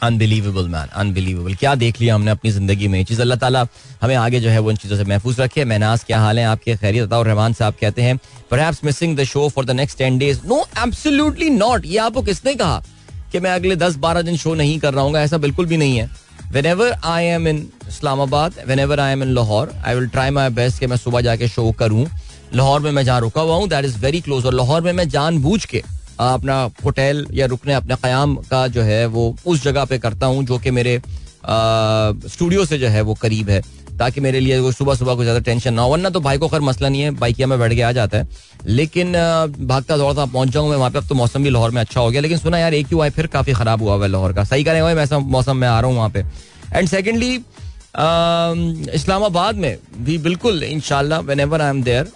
[0.02, 3.04] Unbelievable man unbelievable क्या देख लिया हमने अपनी ज़िंदगी में?
[3.04, 3.66] चीज़ अल्लाह ताला
[4.02, 6.76] हमें आगे जो है वो इन चीज़ों से महफूज रखे। महनाज क्या हाल है आपके?
[6.76, 8.16] खैरियत और रहमान साहब कहते हैं
[8.50, 12.54] पर missing the show for the next ten days no absolutely not ये आपको किसने
[12.54, 12.82] कहा
[13.32, 15.16] कि मैं अगले दस बारह दिन शो नहीं कर रहा हूँ?
[15.16, 16.10] ऐसा बिल्कुल भी नहीं है।
[16.66, 20.80] Whenever I am in Islamabad whenever I am in Lahore I will try my best
[20.80, 22.06] कि मैं सुबह जाके शो करूँ।
[22.54, 25.08] लाहौर में मैं जहाँ रुका हुआ हूँ दैट इज़ वेरी क्लोज और लाहौर में मैं
[25.08, 25.82] जान बूझ के
[26.24, 30.44] अपना होटल या रुकने, अपने क्याम का जो है वो उस जगह पे करता हूँ
[30.46, 31.00] जो कि मेरे
[32.28, 33.60] स्टूडियो से जो है वो करीब है,
[33.98, 36.60] ताकि मेरे लिए वो सुबह सुबह को ज़्यादा टेंशन ना हो। वरना तो भाई को
[36.60, 38.28] मसला नहीं है बाइकिया में बैठ के आ जाता है।
[38.66, 42.00] लेकिन भागता दौड़ता पहुँच जाऊँ, मैं वहाँ पे, अब तो मौसम भी लाहौर में अच्छा
[42.00, 44.64] हो गया। लेकिन सुना यार, एक ही फिर काफ़ी खराब हुआ है लाहौर का। सही
[44.64, 46.24] करें हुआ मैं मौसम में आ रहा हूँ वहाँ पे।
[46.74, 47.34] एंड सेकेंडली
[48.94, 52.12] इस्लामाबाद में भी बिल्कुल इनशाला whenever I am there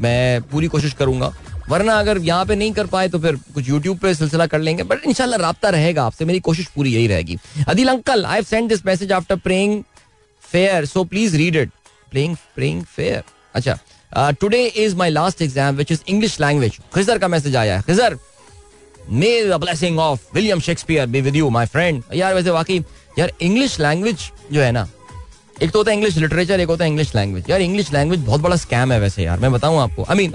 [0.00, 1.32] मैं पूरी कोशिश करूँगा
[1.70, 4.82] वरना अगर यहाँ पे नहीं कर पाए तो फिर कुछ यूट्यूब पे सिलसिला कर लेंगे
[4.84, 8.84] बट इनशाला रहा रहेगा आपसे, मेरी कोशिश पूरी यही रहेगी। Adil uncle I send this
[8.86, 9.82] message after praying
[10.44, 11.70] fair so please read it
[12.10, 13.22] playing praying fair
[13.54, 17.82] अच्छा today is my last exam which is English language Khizar का मैसेज आया है।
[17.82, 18.16] Khizar
[19.10, 22.78] may the blessing of William Shakespeare be with you my friend यार, वैसे वाकई,
[23.18, 24.88] यार English language जो है ना
[25.62, 28.40] एक तो होता है इंग्लिश लिटरेचर एक होता है इंग्लिश लैंग्वेज यार इंग्लिश लैंग्वेज बहुत
[28.40, 30.32] बड़ा स्कैम है वैसे यार, मैं बताऊँ आपको। आई मीन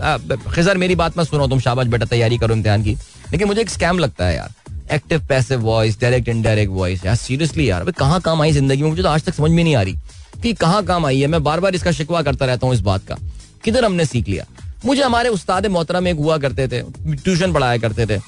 [0.50, 2.94] खिजर, मेरी बात मत सुनो, तुम शाबाश, बेटा, तैयारी करो इम्तिहान की।
[3.32, 4.52] लेकिन मुझे एक स्कैम लगता है यार।
[4.94, 8.90] Active passive voice direct indirect voice यार सीरियसली यार कहाँ काम आई ज़िंदगी में?
[8.90, 9.96] मुझे तो आज तक समझ में नहीं आ रही
[10.44, 13.08] कि कहाँ काम आई है। मैं बार बार इसका शिकवा करता रहता हूँ इस बात
[13.08, 13.18] का।
[13.64, 14.46] किधर हमने सीख लिया?
[14.86, 16.82] मुझे हमारे उस्ताद मोहतरम में हुआ करते थे,
[17.16, 18.20] ट्यूशन पढ़ाया करते थे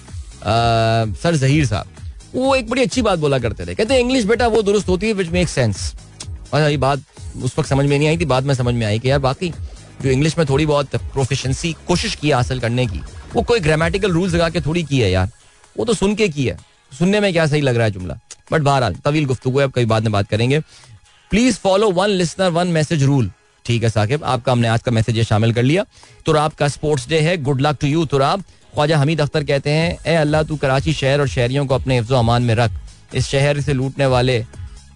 [1.15, 1.85] सर जहीर साहब।
[2.35, 5.13] वो एक बड़ी अच्छी बात बोला करते थे। कहते इंग्लिश बेटा वो दुरुस्त होती है
[5.13, 5.93] विच मेक सेंस
[6.47, 7.03] अच्छा ये बात
[7.43, 9.49] उस वक्त समझ में नहीं आई थी, बाद में समझ में आई कि यार बाकी
[10.01, 13.01] जो इंग्लिश में थोड़ी बहुत प्रोफिशंसी कोशिश की हासिल करने की,
[13.33, 15.29] वो कोई ग्रामेटिकल रूल्स लगा के थोड़ी की है यार।
[15.75, 16.57] वो तो सुन के की है।
[16.91, 18.19] सुनने में क्या सही लग रहा है जुमला?
[18.51, 20.59] बट बहरहाल, तवील गुफ्तु है, अब कई बाद में बात करेंगे।
[21.31, 23.31] Please follow one listener one message rule
[23.65, 25.85] ठीक है साकिब, आपका हमने आज का मैसेज शामिल कर लिया।
[26.25, 28.43] तुराब का स्पोर्ट्स डे है good luck to you Turab.
[28.73, 32.15] Khwaja Hameed Akhtar कहते हैं, ए अल्लाह, तू कराची शहर और शहरियों को अपने हिफ्जो
[32.15, 32.71] अमान में रख।
[33.15, 34.39] इस शहर से लूटने वाले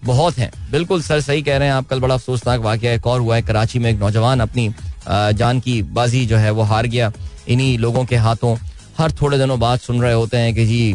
[0.02, 3.20] बहुत हैं। बिल्कुल सर, सही कह रहे हैं आप। कल बड़ा अफसोसनाक वाक्य एक और
[3.20, 4.68] हुआ है। कराची में एक नौजवान अपनी
[5.08, 7.12] जान की बाजी जो है वो हार गया।
[7.48, 8.56] इन्हीं लोगों के हाथों
[8.98, 10.90] हर थोड़े दिनों बाद सुन रहे होते हैं कि जी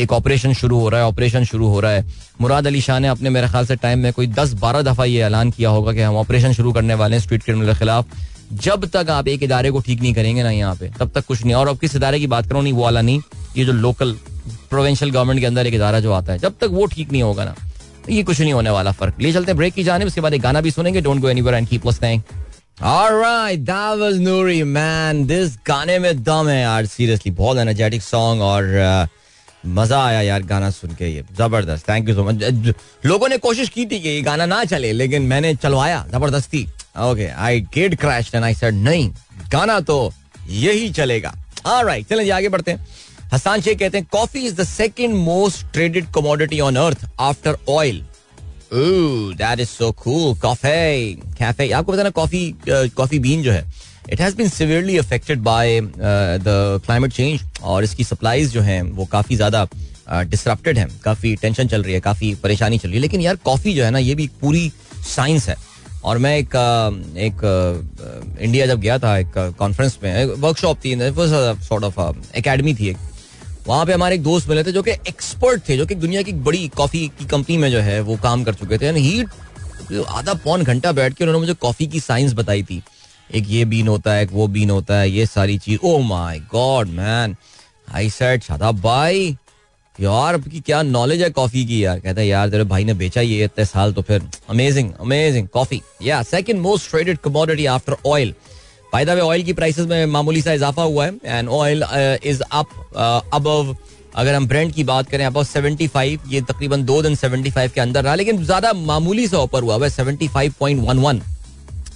[0.00, 2.04] एक ऑपरेशन शुरू हो रहा है, ऑपरेशन शुरू हो रहा है।
[2.40, 5.22] मुराद अली शाह ने अपने मेरे ख्याल से टाइम में कोई दस बारह दफ़ा ये
[5.22, 8.06] ऐलान किया होगा कि हम ऑपरेशन शुरू करने वाले हैं स्ट्रीट क्रिमिनल के खिलाफ।
[8.54, 11.44] जब तक आप एक इदारे को ठीक नहीं करेंगे ना यहाँ पे, तब तक कुछ
[11.44, 13.20] नहीं। और अब किस इदारे की बात करो, नहीं, वो वाला नहीं।
[13.56, 14.12] ये जो लोकल
[14.70, 17.44] प्रोविंशियल गवर्नमेंट के अंदर एक इदारा जो आता है, जब तक वो ठीक नहीं होगा
[17.44, 17.54] ना
[18.10, 20.42] ये कुछ नहीं होने वाला फ़र्क। ले चलते हैं ब्रेक की जाने उसके बाद एक
[20.42, 21.86] गाना भी सुनेंगे। Don't go anywhere and keep
[22.82, 25.18] Alright, that was Nuri, man.
[25.26, 26.86] This गाने में दम है यार
[27.30, 27.56] बहुत
[28.40, 29.08] और uh,
[29.66, 32.74] मज़ा आया यार गाना सुन के ये। ज़बरदस्त थैंक यू सो मच
[33.06, 36.66] लोगों ने कोशिश की थी कि ये गाना ना चले लेकिन मैंने चलवाया ज़बरदस्ती।
[37.02, 39.08] Okay I get crash and I said नहीं
[39.52, 40.12] गाना तो
[40.48, 41.34] यही चलेगा.
[41.66, 42.86] ऑलराइट चलें आगे बढ़ते हैं।
[43.32, 48.02] हसान शेख कहते हैं, coffee is the second most traded commodity on earth after oil
[48.72, 53.64] that is so cool coffee cafe आपको पता कॉफ़ी कॉफ़ी बीन जो है
[54.12, 59.04] it has been severely affected by the climate change और इसकी सप्लाईज जो हैं, वो
[59.12, 59.66] काफ़ी ज़्यादा
[60.10, 63.72] डिसरप्टेड हैं। काफ़ी टेंशन चल रही है, काफ़ी परेशानी चल रही है। लेकिन यार, कॉफ़ी
[63.74, 64.70] जो है ना, ये भी पूरी
[65.06, 65.56] साइंस है।
[66.04, 66.54] और मैं एक
[67.18, 72.00] एक इंडिया जब गया था, एक कॉन्फ्रेंस में वर्कशॉप थी सॉर्ट ऑफ़
[72.36, 72.96] एकेडमी थी एक।
[73.66, 76.32] वहाँ पे हमारे एक दोस्त मिले थे जो कि एक्सपर्ट थे, जो कि दुनिया की
[76.32, 79.24] बड़ी कॉफ़ी की कंपनी में जो है वो काम कर चुके थे। ही
[80.08, 82.82] आधा पौन घंटा बैठ के उन्होंने मुझे कॉफ़ी की साइंस बताई थी।
[83.34, 86.38] एक ये बीन होता है, एक वो बीन होता है, ये सारी चीज़। ओ my
[86.52, 87.36] god man
[87.94, 89.36] I said Shadab भाई,
[90.00, 91.98] यार, की क्या नॉलेज है कॉफ़ी की यार?
[92.00, 95.80] कहता है, यार, तेरे भाई ने बेचा ये इतने साल तो फिर। अमेजिंग अमेजिंग कॉफ़ी
[96.02, 98.34] या second most traded commodity after oil
[98.94, 101.82] by the way oil की प्राइसेस में मामूली सा इजाफा हुआ है and oil
[102.24, 103.76] is up above
[104.14, 108.04] अगर हम ब्रांड की बात करें अबाउट 75 ये तकरीबन दो दिन 75 के अंदर
[108.04, 111.20] रहा लेकिन ज़्यादा मामूली सा ऊपर हुआ है 75.11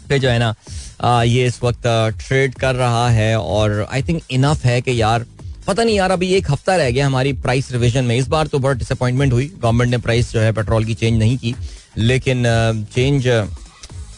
[0.08, 1.82] पे जो है ना uh, ये इस वक्त
[2.26, 5.26] ट्रेड uh, कर रहा है और आई थिंक इनफ है कि यार
[5.66, 8.58] पता नहीं यार अभी एक हफ़्ता रह गया हमारी प्राइस रिविजन में इस बार तो
[8.58, 11.54] बहुत डिसअपॉइंटमेंट हुई गवर्नमेंट ने प्राइस जो है पेट्रोल की चेंज नहीं की
[11.96, 12.42] लेकिन
[12.94, 13.28] चेंज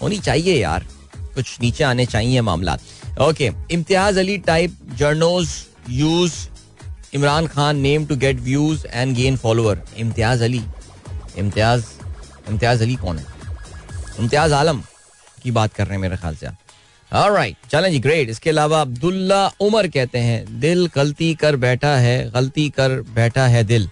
[0.03, 0.87] होनी चाहिए यार।
[1.35, 2.77] कुछ नीचे आने चाहिए मामला
[3.21, 5.49] okay Imtiaz Ali type journos
[5.90, 6.35] use
[7.14, 10.62] Imran Khan name to get views and gain follower Imtiaz Ali
[11.38, 11.85] Imtiaz
[12.51, 13.25] Imtiaz Ali कौन है?
[14.21, 14.83] इम्तियाज़ आलम
[15.43, 16.47] की बात कर रहे हैं मेरे ख्याल से
[17.12, 22.31] राइट चलें जी ग्रेट इसके अलावा अब्दुल्ला उमर कहते हैं दिल गलती कर बैठा है
[22.31, 23.88] गलती कर बैठा है दिल।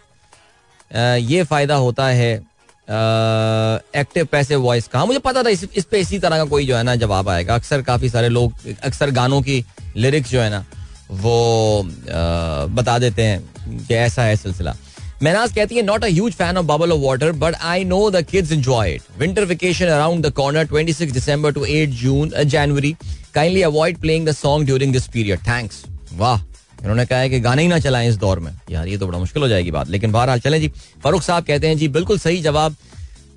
[0.97, 2.48] आ, ये फ़ायदा होता है
[2.91, 6.77] एक्टिव पैसे वॉइस का मुझे पता था इस, इस पे इसी तरह का कोई जो
[6.77, 9.65] है ना जवाब आएगा। अक्सर काफ़ी सारे लोग अक्सर गानों की
[9.97, 10.65] लिरिक्स जो है ना
[11.11, 14.75] वो आ, बता देते हैं कि ऐसा है सिलसिला।
[15.23, 18.53] मेनाज कहती है not a fan of bubble of water but I know the kids
[18.53, 22.95] enjoy it winter vacation around the corner 26 December to 8 June January
[23.35, 25.83] kindly avoid playing the song during this period thanks
[26.15, 26.48] वाह
[26.81, 29.19] इन्होंने कहा है कि गाने ही ना चलाएँ इस दौर में। यार, ये तो बड़ा
[29.19, 30.69] मुश्किल हो जाएगी बात। लेकिन बहरहाल, चले जी।
[31.05, 32.77] फारूक साहब कहते हैं, जी, बिल्कुल सही जवाब।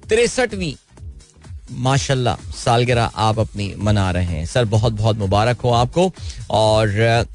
[0.09, 0.73] तिरसठवीं
[1.71, 6.11] माशाल्लाह सालगिरह आप अपनी मना रहे हैं। सर, बहुत बहुत मुबारक हो आपको।
[6.49, 7.25] और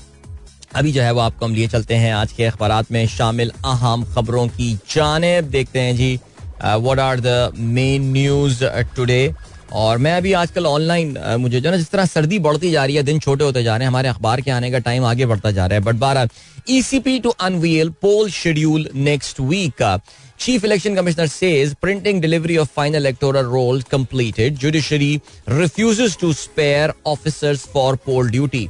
[0.75, 4.05] अभी जो है वो आपको हम लिए चलते हैं आज के अखबार में शामिल अहम
[4.05, 6.21] खबरों की जानब। देखते हैं जी
[6.65, 8.65] what are the main news
[8.97, 9.35] today
[9.77, 13.03] और मैं अभी आजकल ऑनलाइन मुझे जो ना, जिस तरह सर्दी बढ़ती जा रही है,
[13.03, 15.67] दिन छोटे होते जा रहे हैं, हमारे अखबार के आने का टाइम आगे बढ़ता जा
[15.67, 16.29] रहा है। बट बारह
[16.71, 20.01] ECP to unveil poll schedule next week
[20.39, 24.59] Chief Election Commissioner says printing delivery of final electoral rolls completed.
[24.65, 28.61] Judiciary refuses to spare officers for poll duty.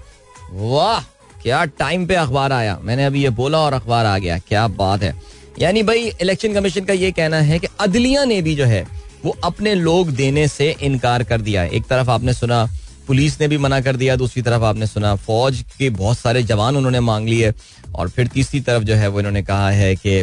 [0.52, 1.00] वाह,
[1.42, 5.02] क्या टाइम पे अखबार आया। मैंने अभी ये बोला और अखबार आ गया। क्या बात
[5.02, 5.12] है।
[5.58, 8.86] यानी भाई इलेक्शन कमीशन का ये कहना है कि अदलिया ने भी जो है
[9.26, 12.66] वो अपने लोग देने से इनकार कर दिया है। एक तरफ़ आपने सुना
[13.06, 16.76] पुलिस ने भी मना कर दिया दूसरी तरफ़ आपने सुना फौज के बहुत सारे जवान
[16.76, 17.52] उन्होंने मांग लिए
[17.94, 20.20] और फिर तीसरी तरफ़ जो है वो इन्होंने कहा है कि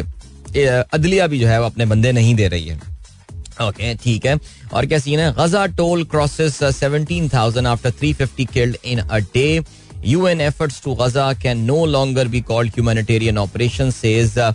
[0.92, 2.76] अदलिया भी जो है वो अपने बंदे नहीं दे रही है।
[3.62, 4.38] ओके ठीक है।
[4.72, 5.32] और क्या सीन है?
[5.38, 9.64] Gaza toll crosses seventeen thousand after three fifty killed in a day
[10.06, 12.44] U N efforts to Gaza can no longer be
[13.92, 14.52] says uh,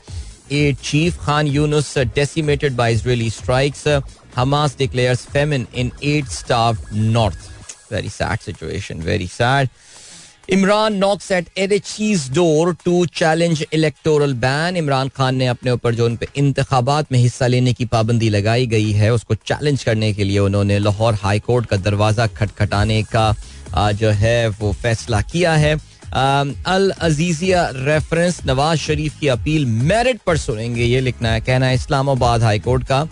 [0.52, 3.86] a chief Khan Yunus, uh, decimated by Israeli strikes.
[3.86, 4.02] Uh,
[4.34, 7.48] Hamas declares famine in eight starved north.
[7.90, 9.70] Very sad situation, very sad.
[10.52, 16.06] Imran knocks at H door to challenge electoral ban Imran Khan ने अपने ऊपर जो
[16.06, 20.24] उन पे इंतबात में हिस्सा लेने की पाबंदी लगाई गई है उसको चैलेंज करने के
[20.24, 25.74] लिए उन्होंने लाहौर हाई कोर्ट का दरवाज़ा खटखटाने का जो है वो फैसला किया है
[26.14, 31.76] Al Azizia reference Nawaz Sharif की अपील मेरिट पर सुनेंगे ये लिखना है कहना है
[31.76, 33.08] इस्लामाबाद हाई कोर्ट का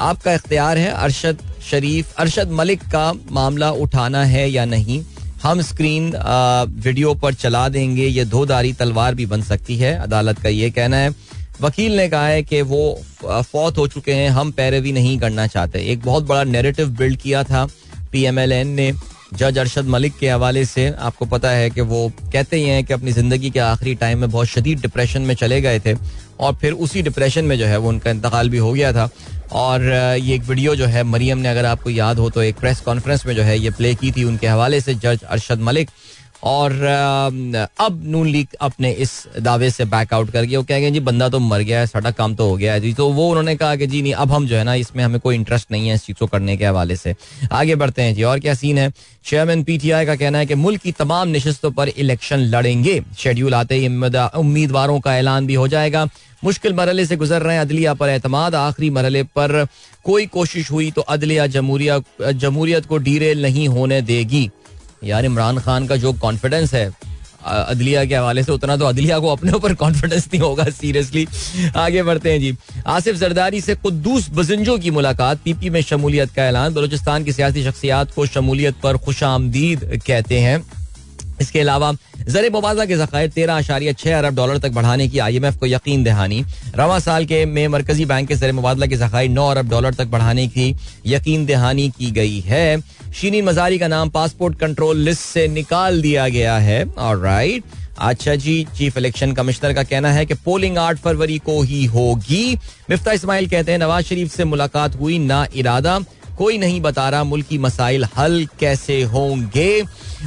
[0.00, 5.02] आपका इख्तियार है अरशद शरीफ, अरशद मलिक का मामला उठाना है या नहीं?
[5.42, 6.12] हम स्क्रीन
[6.78, 10.96] वीडियो पर चला देंगे, ये दारी तलवार भी बन सकती है, अदालत का ये कहना
[10.96, 11.14] है।
[11.60, 15.78] वकील ने कहा है कि वो फौत हो चुके हैं, हम पैरवी नहीं करना चाहते।
[15.82, 17.66] एक बहुत बड़ा नेरेटिव बिल्ड किया था
[18.12, 18.92] पीएमएलएन ने,
[19.34, 22.94] जज अरशद मलिक के हवाले से। आपको पता है कि वो कहते ही हैं कि
[22.94, 25.94] अपनी ज़िंदगी के आखिरी टाइम में बहुत शदीद डिप्रेशन में चले गए थे,
[26.40, 29.08] और फिर उसी डिप्रेशन में जो है वो उनका इंतकाल भी हो गया था।
[29.52, 29.82] और
[30.20, 33.26] ये एक वीडियो जो है, मरियम ने अगर आपको याद हो तो एक प्रेस कॉन्फ्रेंस
[33.26, 35.90] में जो है ये प्ले की थी, उनके हवाले से जज अरशद मलिक।
[36.42, 36.72] और
[37.80, 41.38] अब नून लीग अपने इस दावे से बैकआउट कर गया वो कहेंगे, जी, बंदा तो
[41.38, 43.86] मर गया है साਡਾ काम तो हो गया है। जी तो वो उन्होंने कहा कि,
[43.86, 46.18] जी, नहीं, अब हम जो है ना, इसमें हमें कोई इंटरेस्ट नहीं है इस चीज़
[46.18, 47.14] को करने के हवाले से।
[47.52, 48.92] आगे बढ़ते हैं जी, और क्या सीन है?
[49.24, 53.74] चेयरमैन पीटीआई का कहना है कि मुल्क की तमाम नशस्तों पर इलेक्शन लड़ेंगे। शेड्यूल आते
[53.74, 56.06] ही उम्मीदवारों का ऐलान भी हो जाएगा।
[56.42, 59.66] मुश्किल मरहले से गुजर रहे हैं। अदलिया पर एतमाद। आखिरी मरहले पर
[60.04, 64.48] कोई कोशिश हुई तो अदलिया जमहूरियत को डीरेल नहीं होने देगी।
[65.04, 66.90] यार इमरान खान का जो कॉन्फिडेंस है
[67.46, 71.26] अदलिया के हवाले से उतना तो अदलिया को अपने ऊपर कॉन्फिडेंस नहीं होगा सीरियसली
[71.76, 72.54] आगे बढ़ते हैं जी।
[72.86, 77.64] आसिफ जरदारी से कुद्दूस बजंजो की मुलाकात। पीपी में शमूलियत का ऐलान। बलोचिस्तान की सियासी
[77.64, 80.62] शख्सियात को शमूलियत पर खुश आमदीद कहते हैं।
[81.40, 85.36] इसके अलावा जर मुबाजा के जखायर तेरह आशारिया छह अरब डॉलर तक बढ़ाने की आई
[85.36, 86.44] एम एफ़ को यकीन दहानी।
[86.76, 90.06] रवा साल के में मरकजी बैंक के जर मुबादला के जखायर नौ अरब डॉलर तक
[90.06, 90.74] बढ़ाने की
[91.06, 92.80] यकीन दहानी की गई है।
[93.14, 97.64] शीनी मजारी का नाम पासपोर्ट कंट्रोल लिस्ट से निकाल दिया गया है। और राइट
[97.98, 102.58] अच्छा जी, चीफ इलेक्शन कमिश्नर का कहना है कि पोलिंग आठ फरवरी को ही होगी।
[102.90, 105.98] मिफ्ता इस्माइल कहते हैं, नवाज़ शरीफ से मुलाकात हुई, ना इरादा।
[106.38, 109.82] कोई नहीं बता रहा मुल्क मसाइल हल कैसे होंगे।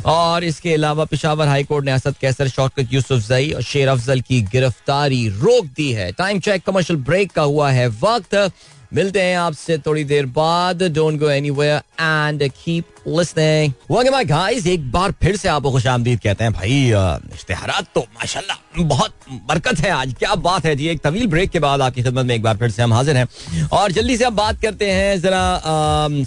[0.06, 4.42] और इसके अलावा पिशावर हाईकोर्ट ने असद कैसर, शौकत यूसुफ जई और शेर अफजल की
[4.42, 8.36] गिरफ्तारी रोक दी है। टाइम चेक, कमर्शियल ब्रेक का हुआ है वक्त।
[8.92, 14.92] मिलते हैं आपसे थोड़ी देर बाद। Don't go anywhere and keep listening welcome guys एक
[14.92, 16.72] बार फिर से आपको खुशामदीद कहते हैं, भाई
[17.36, 19.14] इश्तेहारात तो माशाल्लाह, बहुत
[19.48, 22.36] बरकत है आज। क्या बात है जी। एक तवील ब्रेक के बाद आपकी खिदमत में
[22.36, 25.60] एक बार फिर से हम हाजिर हैं। और जल्दी से अब बात करते हैं जरा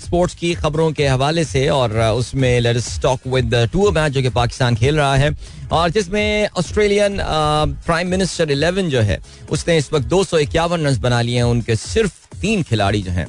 [0.06, 4.28] स्पोर्ट्स की खबरों के हवाले से। और उसमें let's talk with to match जो कि
[4.30, 5.30] पाकिस्तान खेल रहा है।
[5.72, 7.18] और जिसमें ऑस्ट्रेलियन
[7.86, 11.44] प्राइम मिनिस्टर इलेवन जो है, उसने इस वक्त दो सौ इक्यावन रन बना लिए हैं।
[11.44, 13.26] उनके सिर्फ़ तीन खिलाड़ी जो हैं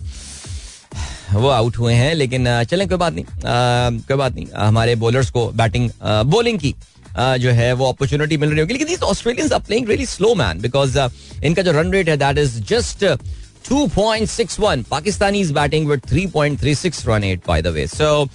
[1.34, 5.30] वो आउट हुए हैं लेकिन चलें कोई बात नहीं। आ, कोई बात नहीं। हमारे बॉलर्स
[5.32, 5.90] को बैटिंग
[6.32, 6.74] बॉलिंग की
[7.18, 11.00] जो है वो अपॉर्चुनिटी मिल रही होगी। लेकिन Australians are playing really slow man because
[11.44, 13.06] इनका जो रन रेट है that is just
[13.70, 18.28] 2.61 Pakistani is batting with 3.36 run at by the way so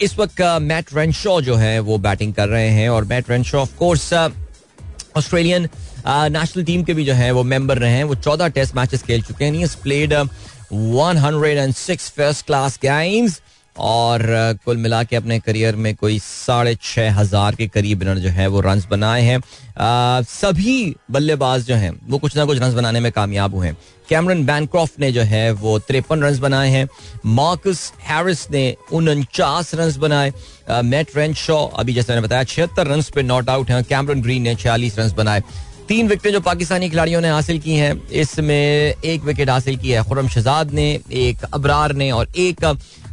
[0.00, 3.76] इस वक्त मैट रेनशॉ जो है वो बैटिंग कर रहे हैं और Matt Renshaw of
[3.78, 5.68] course Australian
[6.06, 9.22] national team के भी जो है, वो मेंबर रहे हैं। वो चौदह टेस्ट मैचेस खेल
[9.22, 10.12] चुके हैं। Played
[10.72, 13.40] one hundred and six first class games
[13.76, 14.22] और
[14.64, 18.46] कुल मिला के अपने करियर में कोई साढ़े छह हज़ार के करीब इन्होंने जो है,
[18.46, 19.40] वो रन बनाए हैं।
[20.24, 23.76] सभी बल्लेबाज जो हैं, वो कुछ ना कुछ रन बनाने में कामयाब हुए हैं।
[24.08, 26.86] कैमरन बैनक्रॉफ्ट ने जो है, वो तिरपन रन बनाए हैं।
[27.26, 30.32] मार्कस हैरिस ने उनचास रन बनाए।
[30.84, 34.54] मैट रेंशॉ अभी जैसे मैंने बताया, छिहत्तर रन पे नॉट आउट हैं। कैमरन ग्रीन ने
[34.54, 35.42] छियालीस रन बनाए।
[35.88, 40.02] तीन विकेटें जो पाकिस्तानी खिलाड़ियों ने हासिल की हैं, इसमें एक विकेट हासिल की है
[40.04, 42.64] खुरम शहजाद ने, एक अबरार ने और एक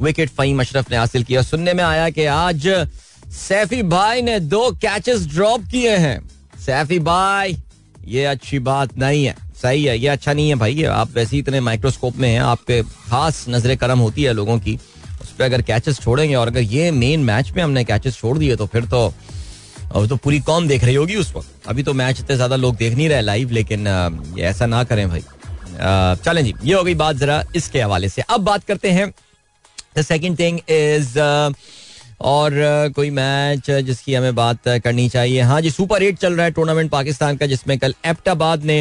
[0.01, 2.67] विकेट फहीम अशरफ ने हासिल किया सुनने में आया कि आज
[3.31, 6.19] सैफी भाई ने दो कैचेस ड्रॉप किए हैं।
[6.59, 7.57] सैफी भाई,
[8.07, 11.39] ये अच्छी बात नहीं है। सही है, ये अच्छा नहीं है भाई। आप वैसे ही
[11.39, 14.79] इतने माइक्रोस्कोप में हैं, आपके खास नज़र करम होती है लोगों की।
[15.21, 18.55] उस पर अगर कैचेस छोड़ेंगे और अगर ये मेन मैच में हमने कैचेस छोड़ दिए
[18.55, 19.13] तो फिर तो
[19.91, 22.75] अब तो पूरी कौम देख रही होगी उस वक्त। अभी तो मैच इतने ज़्यादा लोग
[22.77, 23.87] देख नहीं रहे लाइव लेकिन
[24.41, 25.23] ऐसा ना करें भाई।
[26.17, 29.11] चलें जी, ये हो गई बात जरा इसके हवाले से। अब बात करते हैं
[29.97, 31.19] द सेकेंड थिंग इज़
[32.21, 32.51] और
[32.95, 36.91] कोई मैच जिसकी हमें बात करनी चाहिए। हाँ जी सुपर एट चल रहा है टूर्नामेंट
[36.91, 38.79] पाकिस्तान का, जिसमें कल एप्टाबाद ने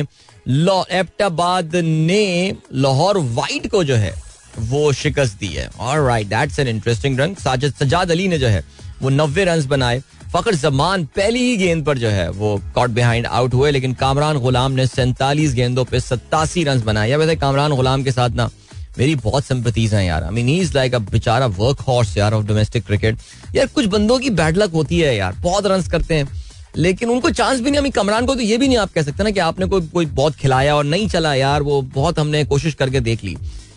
[0.93, 4.13] एप्टाबाद ने लाहौर वाइट को जो है,
[4.61, 8.49] वो शिकस्त दी है। और right that's an interesting run Sajid Sajjad Ali ने जो
[8.49, 8.65] है,
[9.03, 10.03] वो नब्बे रन बनाए।
[10.35, 14.39] फखर जमान पहली ही गेंद पर जो है, वो कॉट बिहाइंड आउट हुए, लेकिन कामरान
[14.39, 18.51] गुलाम ने सैंतालीस गेंदों पे सत्तासी रन बनाए। या वैसे कामरान गुलाम के साथ ना,
[18.99, 22.45] मेरी बहुत सिंपतीज हैं यार। I mean is like a बेचारा वर्क हॉर्स यार ऑफ़
[22.47, 23.19] डोमेस्टिक क्रिकेट
[23.55, 26.29] यार, कुछ बंदों की बैड लक होती है यार, बहुत रन करते हैं।
[26.77, 29.23] लेकिन उनको चांस भी नहीं अभी कमरान को तो ये भी नहीं आप कह सकते
[29.23, 32.75] ना कि आपने कोई कोई बहुत खिलाया और नहीं चला यार, वो बहुत हमने कोशिश
[32.75, 33.33] करके देख ली।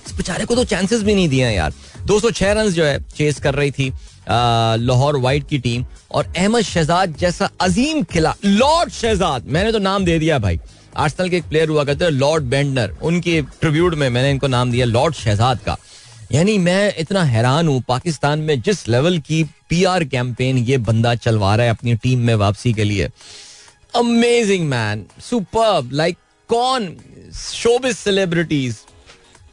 [0.08, 1.74] इस बेचारे को तो चांसेस भी नहीं दिए यार।
[2.06, 3.94] 206 रन जो है चेस कर रही थी।
[4.30, 10.06] लाहौर वाइट की टीम और अहमद शहजाद जैसा अजीम खिला, लॉर्ड शहजाद। मैंने तो नाम
[10.06, 10.60] दे दिया भाई।
[10.96, 14.72] आर्सेनल के एक प्लेयर हुआ करते हैं, लॉर्ड बेंडनर उनके ट्रिब्यूट में मैंने इनको नाम
[14.72, 15.78] दिया लॉर्ड शहजाद का।
[16.32, 21.56] यानी मैं इतना हैरान हूँ, पाकिस्तान में जिस लेवल की पीआर कैंपेन ये बंदा चलवा
[21.56, 23.10] रहा है अपनी टीम में वापसी के लिए।
[23.96, 26.18] अमेजिंग मैन सुपर लाइक
[26.50, 26.88] कौन?
[27.34, 28.78] शोबिस सेलिब्रिटीज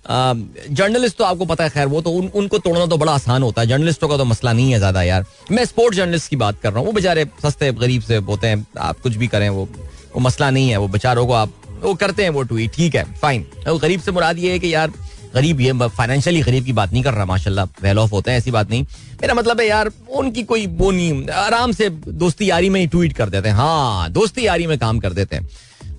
[0.04, 3.62] जर्नलिस्ट तो आपको पता है खैर वो तो उन, उनको तोड़ना तो बड़ा आसान होता
[3.62, 6.70] है। जर्नलिस्टों का तो मसला नहीं है ज़्यादा यार। मैं स्पोर्ट्स जर्नलिस्ट की बात कर
[6.70, 9.68] रहा हूँ। वो बेचारे सस्ते गरीब से होते हैं। आप कुछ भी करें वो
[10.14, 13.04] वो मसला नहीं है। वो बेचारों को आप वो करते हैं वो ट्वीट ठीक है
[13.16, 14.92] फाइन वो गरीब से मुराद ये है कि यार
[15.34, 18.50] गरीब ये फाइनेंशियली गरीब की बात नहीं कर रहा माशाल्लाह वेल ऑफ़ होते हैं ऐसी
[18.50, 18.84] बात नहीं।
[19.20, 23.12] मेरा मतलब है यार उनकी कोई वो नहीं आराम से दोस्ती यारी में ही ट्वीट
[23.16, 25.48] कर देते हैं। हाँ दोस्ती यारी में काम कर देते हैं।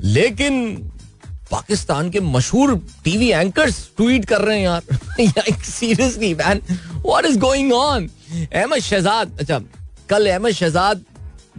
[0.03, 0.75] लेकिन
[1.51, 6.61] पाकिस्तान के मशहूर टीवी एंकर्स ट्वीट कर रहे हैं यार। Seriously man
[7.05, 8.09] what is going on
[8.43, 9.59] Ahmed Shahzad अच्छा
[10.09, 11.03] कल अहमद शहजाद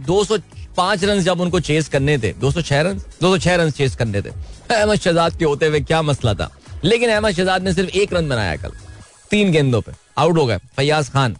[0.07, 4.99] 205 रन जब उनको चेस करने थे 206 रन 206 रन चेस करने थे अहमद
[4.99, 6.49] शहजाद के होते हुए क्या मसला था?
[6.83, 8.71] लेकिन अहमद शहजाद ने सिर्फ़ एक रन बनाया कल,
[9.31, 11.35] तीन गेंदों पे आउट हो गए। फैयाज खान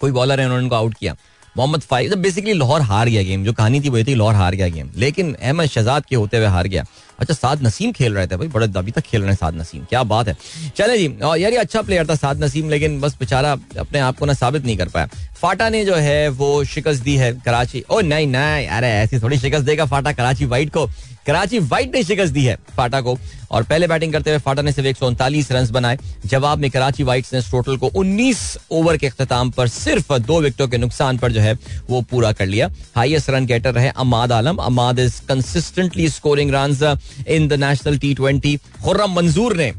[0.00, 1.16] कोई बॉलर है, उन्होंने उनको आउट किया।
[1.56, 4.68] मोहम्मद फाइज बेसिकली लाहौर हार गया गेम जो कहानी थी वही थी, लाहौर हार गया
[4.68, 6.84] गेम लेकिन अहमद शहजाद के होते हुए हार गया।
[7.18, 9.84] अच्छा साद नसीम खेल रहे थे भाई, बड़े अभी तक खेल रहे हैं साद नसीम,
[9.84, 10.36] क्या बात है।
[10.76, 14.18] चले जी और यार ये अच्छा प्लेयर था साद नसीम, लेकिन बस बेचारा अपने आप
[14.18, 17.84] को ना साबित नहीं कर पाया। फाटा ने जो है, वो शिकस्त दी है कराची,
[17.90, 20.88] ओ नहीं नहीं, अरे ऐसी थोड़ी शिकस्त देगा फाटा कराची वाइट को।
[21.26, 23.18] कराची वाइट ने शिकस्त दी है फाटा को।
[23.50, 27.02] और पहले बैटिंग करते हुए फाटा ने सिर्फ़ एक उनतालीस रन बनाए। जवाब में कराची
[27.02, 31.32] वाइट्स ने टोटल को 19 ओवर के अख्ताम पर सिर्फ़ दो विकेटों के नुकसान पर
[31.32, 31.54] जो है
[31.90, 34.56] वो पूरा कर लिया। हाइएस्ट रन गेटर रहे Amad Alam.
[34.56, 39.72] Amad is consistently scoring run in the national T twenty Khurram Manzoor ने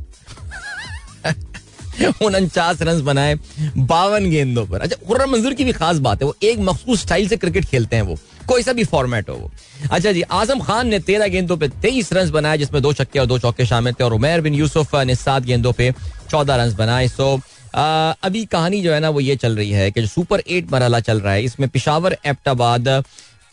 [2.22, 3.36] उनचास रन बनाए
[3.78, 7.28] बावन गेंदों पर। अच्छा खुर्रम मंजूर की भी खास बात है वो एक मखसूस स्टाइल
[7.28, 8.18] से क्रिकेट खेलते हैं वो
[8.48, 9.52] कोई सा भी फॉर्मेट हो वो।
[9.92, 13.26] अच्छा जी आज़म खान ने तेरह गेंदों पे तेईस रन बनाए जिसमें दो छक्के और
[13.26, 15.92] दो चौके शामिल थे और उमेर बिन यूसुफ ने सात गेंदों पे
[16.32, 17.40] चौदह रन बनाए। सो
[17.76, 21.00] आ, अभी कहानी जो है ना वो ये चल रही है कि सुपर एट मरहला
[21.00, 22.88] चल रहा है इसमें पिशावर एबटाबाद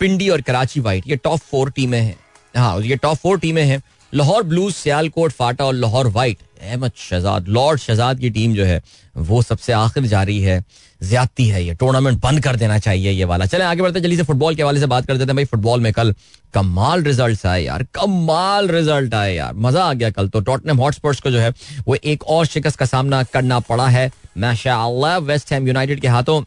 [0.01, 2.17] पिंडी और कराची वाइट ये टॉप फोर टीमें हैं।
[2.55, 3.83] हाँ ये टॉप फोर टीमें हैं
[4.13, 8.83] लाहौर ब्लूज सियालकोट फाटा और लाहौर वाइट अहमद शहजाद, लॉर्ड शहजाद की टीम जो है,
[9.17, 10.63] वो सबसे आखिर जारी है,
[11.01, 14.23] ज्यादती है ये, टूर्नामेंट बंद कर देना चाहिए ये वाला। चले, आगे बढ़ते जल्दी से
[14.23, 16.15] फुटबॉल के हवाले से बात कर देते हैं भाई फुटबॉल में कल
[16.55, 21.21] कमाल रिज़ल्ट आए यार, कमाल रिज़ल्ट आए यार, मज़ा आ गया कल तो। टॉटनम हॉटस्पर्स
[21.21, 21.53] को जो है,
[21.87, 26.43] वो एक और शिकस्त का सामना करना पड़ा है, माशाल्लाह वेस्ट हैम यूनाइटेड के हाथों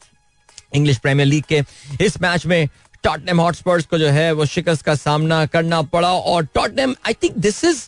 [0.76, 1.62] इंग्लिश प्रीमियर लीग के
[2.06, 2.68] इस मैच में
[3.04, 7.38] टॉटनम हॉटस्पर्स को जो है, वो शिकस्त का सामना करना पड़ा, और Tottenham I think
[7.38, 7.84] this is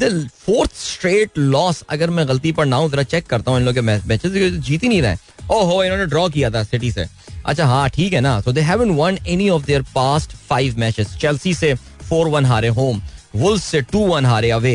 [0.00, 3.74] the fourth straight loss अगर मैं गलती पर ना जरा चेक करता हूँ इन लोग
[3.74, 5.16] के मैचेस जीत ही नहीं रहे
[5.50, 7.04] ओहो, इन्होंने ड्रॉ किया था सिटी से।
[7.46, 11.16] अच्छा हाँ ठीक है ना। So they haven't won any of their past five matches
[11.20, 11.74] Chelsea से
[12.08, 13.02] फोर वन हारे होम
[13.36, 14.74] वुल्स से टू वन हारे अवे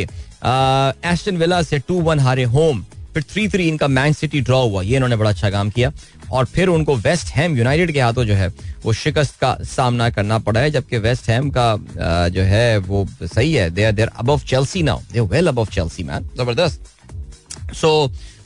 [1.11, 2.85] एस्टन विला से टू वन हारे होम
[3.17, 5.91] फिर थ्री थ्री इनका मैन सिटी ड्रॉ हुआ, ये इन्होंने बड़ा अच्छा काम किया।
[6.31, 8.47] और फिर उनको वेस्ट हैम यूनाइटेड के हाथों जो है,
[8.83, 13.53] वो शिकस्त का सामना करना पड़ा है, जबकि वेस्ट हैम का जो है, वो सही
[13.53, 17.91] है। They are there above Chelsea now they well above Chelsea man ज़बरदस्त सो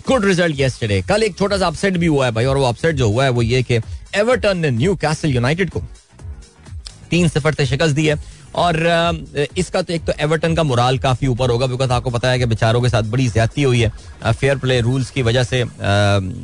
[0.07, 2.95] गुड रिज़ल्ट येस्टरडे कल एक छोटा सा अपसेट भी हुआ है भाई, और वो अपसेट
[2.95, 3.79] जो हुआ है, वो ये कि
[4.15, 5.81] एवर्टन ने न्यू कैसल यूनाइटेड को
[7.09, 8.15] तीन सिफर से शिकस्त दी है।
[8.55, 8.77] और
[9.57, 12.45] इसका तो एक तो एवर्टन का मुराल काफ़ी ऊपर होगा बिकॉज़ आपको पता है कि
[12.45, 15.63] बेचारों के साथ बड़ी ज्यादती हुई है। फेयर प्ले रूल्स की वजह से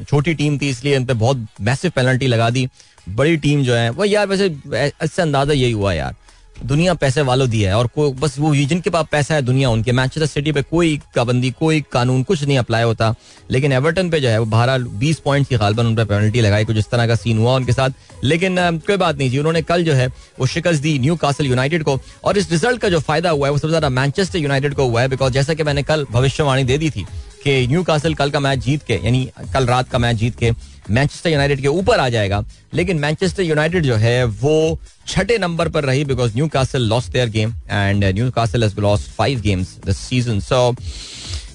[0.03, 2.67] छोटी टीम थी इसलिए इन पर बहुत मैसिव पेनल्टी लगा दी।
[3.09, 4.45] बड़ी टीम जो है, वो यार वैसे
[4.75, 6.15] इससे अंदाज़ा यही हुआ यार।
[6.63, 9.91] दुनिया पैसे वालों दिया है और को, बस वो जिनके पास पैसा है दुनिया उनके
[9.91, 13.13] मैनचेस्टर सिटी पे कोई पाबंदी, कोई कानून, कुछ नहीं अप्लाई होता।
[13.51, 16.65] लेकिन एवर्टन पे जो है, वो बारह, बीस पॉइंट की गालबन उन पर पेनल्टी लगाई,
[16.65, 18.55] कुछ इस तरह का सीन हुआ उनके साथ। लेकिन
[18.87, 20.07] कोई बात नहीं जी, उन्होंने कल जो है,
[20.39, 23.51] वो शिकस्त दी न्यू कासल यूनाइटेड को। और इस रिज़ल्ट का जो फ़ायदा हुआ है,
[23.51, 26.77] वो सबसे ज़्यादा मैनचेस्टर यूनाइटेड को हुआ है बिकॉज़ जैसा कि मैंने कल भविष्यवाणी दे
[26.77, 27.05] दी थी
[27.43, 30.51] कि न्यू कासल कल का मैच जीत के, यानी कल रात का मैच जीत के
[30.89, 35.83] मैनचेस्टर यूनाइटेड के ऊपर आ जाएगा। लेकिन मैनचेस्टर यूनाइटेड जो है, वो छठे नंबर पर
[35.85, 40.75] रही because Newcastle lost their game and Newcastle has lost five games this season so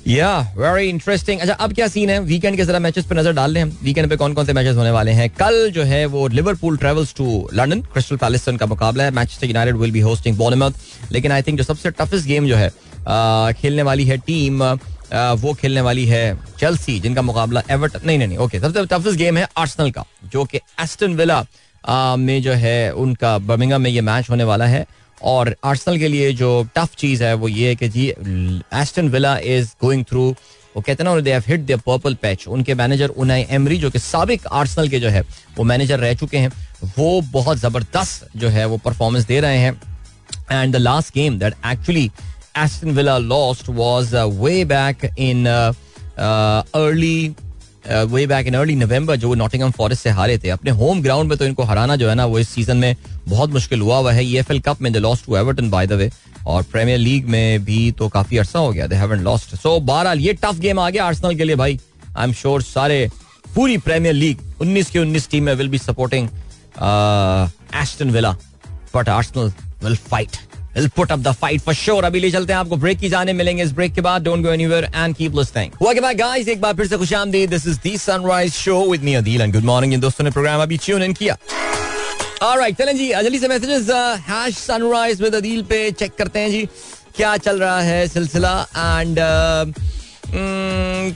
[0.08, 2.18] yeah very interesting अच्छा अब क्या सीन है?
[2.20, 4.76] वीकेंड के जरा मैचेस पे नज़र डाल रहे हैं वीकेंड पे कौन कौन से मैचेस
[4.76, 5.28] होने वाले हैं?
[5.30, 9.76] कल जो है, वो Liverpool travels to London Crystal Palace का मुकाबला है। Manchester United
[9.76, 12.70] will be hosting Bournemouth लेकिन आई थिंक जो सबसे टफेस्ट गेम जो है
[13.54, 14.62] खेलने वाली है टीम
[15.12, 19.46] वो खेलने वाली है चेल्सी जिनका मुकाबला एवर्ट नहीं नहीं ओके सबसे टफेस्ट गेम है
[19.58, 21.44] आर्सनल का, जो कि एस्टन विला
[22.16, 24.84] में जो है उनका बर्मिंगम में ये मैच होने वाला है।
[25.20, 28.06] और आर्सनल के लिए जो टफ चीज़ है वो ये है कि जी
[28.74, 30.24] Aston Villa is going through
[30.74, 33.90] वो कहते हैं ना they have hit the purple patch उनके मैनेजर उनाई एमरी जो
[33.90, 35.20] कि साबिक आर्सनल के जो है,
[35.56, 36.52] वो मैनेजर रह चुके हैं।
[36.98, 39.80] वो बहुत ज़बरदस्त जो है वो परफॉर्मेंस दे रहे हैं।
[40.52, 42.10] And the last game that actually
[42.54, 45.72] Aston Villa lost was uh, way back in uh,
[46.18, 47.34] uh, early
[47.84, 51.36] way back in early November जो नॉटिंगम फॉरेस्ट से हारे थे। अपने होम ग्राउंड में
[51.38, 52.96] तो इनको हराना जो है ना वो इस सीज़न में
[53.28, 56.10] बहुत मुश्किल हुआ। हुआ है ईएफएल कप में they lost to Everton by the way
[56.46, 60.20] और प्रीमियर लीग में भी तो काफ़ी अरसा हो गया। दे हैवंट लॉस्ट सो बहरहाल
[60.20, 61.78] ये टफ गेम आ गया आर्सेनल के लिए भाई।
[62.16, 63.08] आई एम श्योर सारे
[63.54, 66.28] पूरी प्रीमियर लीग 19 के 19 team will be supporting
[67.82, 68.36] Aston Villa
[68.94, 69.52] but Arsenal
[69.84, 70.36] will fight
[70.74, 72.04] Put up the fight for sure.
[72.04, 74.22] अभी ले चलते हैं आपको ब्रेक की जाने, मिलेंगे इस ब्रेक के बाद.
[74.24, 77.66] Don't go anywhere and keep listening welcome back guys एक बार फिर से खुशामदीद this
[77.68, 80.76] is the Sunrise Show with me Adeel and good morning इन दोस्तों ने प्रोग्राम अभी
[80.84, 81.36] ट्यून इन किया.
[82.42, 83.08] ऑलराइट चलें जी.
[83.12, 83.90] जल्दी से messages
[84.28, 86.66] hash Sunrise with Adeel पे चेक करते हैं जी.
[87.16, 88.54] क्या चल रहा है सिलसिला?
[88.76, 89.18] एंड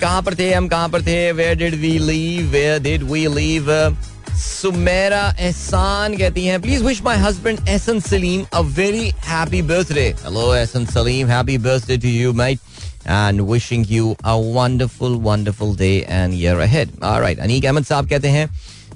[0.00, 0.68] कहाँ पर थे हम?
[0.68, 1.32] कहाँ पर थे?
[1.32, 3.70] Where did we leave where did we leave
[4.41, 10.53] Sumera Ehsan कहती हैं please wish my husband Ehsan Salim a very happy birthday hello
[10.55, 12.59] Ehsan Salim happy birthday to you might
[13.05, 16.91] and wishing you a wonderful, wonderful day and year ahead.
[17.01, 18.49] All right, Anik Ahmed साहब कहते हैं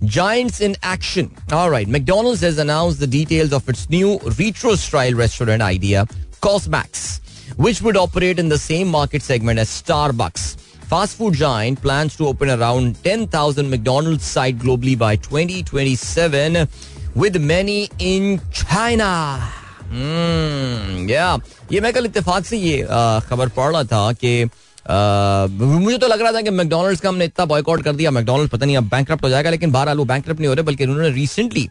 [0.03, 1.32] Giants in action.
[1.51, 6.05] All right, McDonald's has announced the details of its new retro-style restaurant idea,
[6.41, 7.21] Cosmax,
[7.55, 10.59] which would operate in the same market segment as Starbucks.
[10.91, 16.66] Fast food giant plans to open around 10,000 McDonald's site globally by 2027
[17.14, 19.38] with many in China.
[19.86, 21.38] Hmm, yeah.
[21.72, 22.82] ये मैं कल इत्तेफाक से ये
[23.28, 24.51] खबर पढ़ रहा था कि
[24.86, 28.66] मुझे तो लग रहा था कि मैकडोनल्ड्स का हमने इतना बॉयकॉट कर दिया मैकडोनल्ड्स पता
[28.66, 31.68] नहीं अब बैंक हो जाएगा लेकिन बहरहाल वो बैंक नहीं हो रहे बल्कि उन्होंने रिसेंटली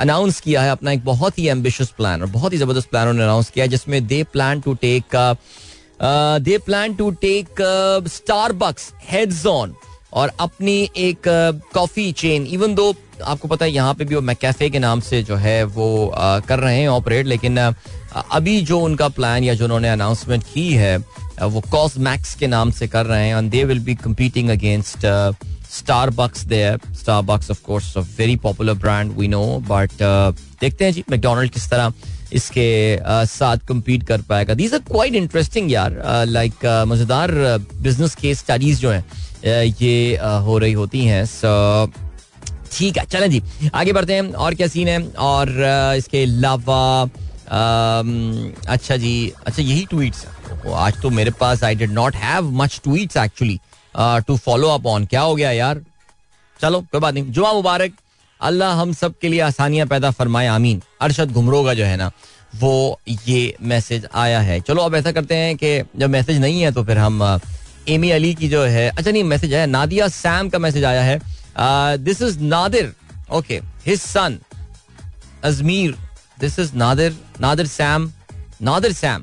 [0.00, 3.24] अनाउंस किया है अपना एक बहुत ही एम्बिशियस प्लान और बहुत ही ज़बरदस्त प्लान उन्होंने
[3.24, 5.16] अनाउंस किया जिसमें they plan to take
[6.02, 7.62] they plan to take
[8.08, 9.74] Starbucks heads on
[10.12, 11.22] और अपनी एक
[11.74, 12.92] कॉफ़ी चेन इवन दो
[13.24, 16.38] आपको पता है यहाँ पे भी वो मैकेफे के नाम से जो है वो आ,
[16.40, 17.72] कर रहे हैं ऑपरेट लेकिन आ,
[18.32, 20.96] अभी जो उनका प्लान या जो उन्होंने अनाउंसमेंट की है
[21.42, 25.06] वो कॉस मैक्स के नाम से कर रहे हैं and they will be competing against
[26.10, 26.80] Starbucks there
[27.22, 30.02] Starbucks of course very popular brand we know but
[30.60, 31.92] देखते हैं जी मैकडोनल्ड किस तरह
[32.32, 37.30] इसके साथ कम्पीट कर पाएगा। दीज आर क्वाइट इंटरेस्टिंग यार। लाइक मज़ेदार
[37.82, 39.04] बिज़नेस केस स्टडीज़ जो हैं
[39.80, 41.86] ये हो रही होती हैं। सो
[42.72, 43.42] ठीक है, चलें जी।
[43.74, 45.02] आगे बढ़ते हैं। और क्या सीन है?
[45.08, 45.48] और
[45.98, 47.02] इसके अलावा
[48.72, 50.26] अच्छा जी अच्छा यही ट्वीट्स
[50.66, 53.58] आज तो मेरे पास I did not have much tweets actually
[54.26, 55.80] to follow up on क्या हो गया यार?
[56.60, 57.92] चलो, कोई बात नहीं। जुमा मुबारक।
[58.42, 62.10] अल्लाह हम सब के लिए आसानियाँ पैदा फरमाए, आमीन। अरशद घुमरो का जो है ना,
[62.56, 66.72] वो ये मैसेज आया है। चलो, अब ऐसा करते हैं कि जब मैसेज नहीं है
[66.72, 67.40] तो फिर हम
[67.88, 71.18] एमी अली की जो है अच्छा नहीं, मैसेज आया, नादिया सैम का मैसेज आया है।
[71.98, 72.92] This is Nadir
[73.32, 74.38] okay his son
[75.44, 75.94] Ajmir
[76.40, 78.10] this is Nadir Nadir Sam
[78.62, 79.22] Nadir Sam.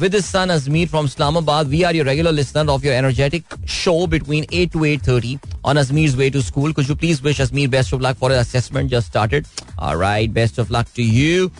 [0.00, 4.46] With son Ajmir from Islamabad we are your regular listener of your energetic show between
[4.52, 8.02] eight to eight thirty on Ajmir way to school कुछ please wish Ajmir best of
[8.02, 9.46] luck for assessment just started
[9.80, 11.50] right best of luck to you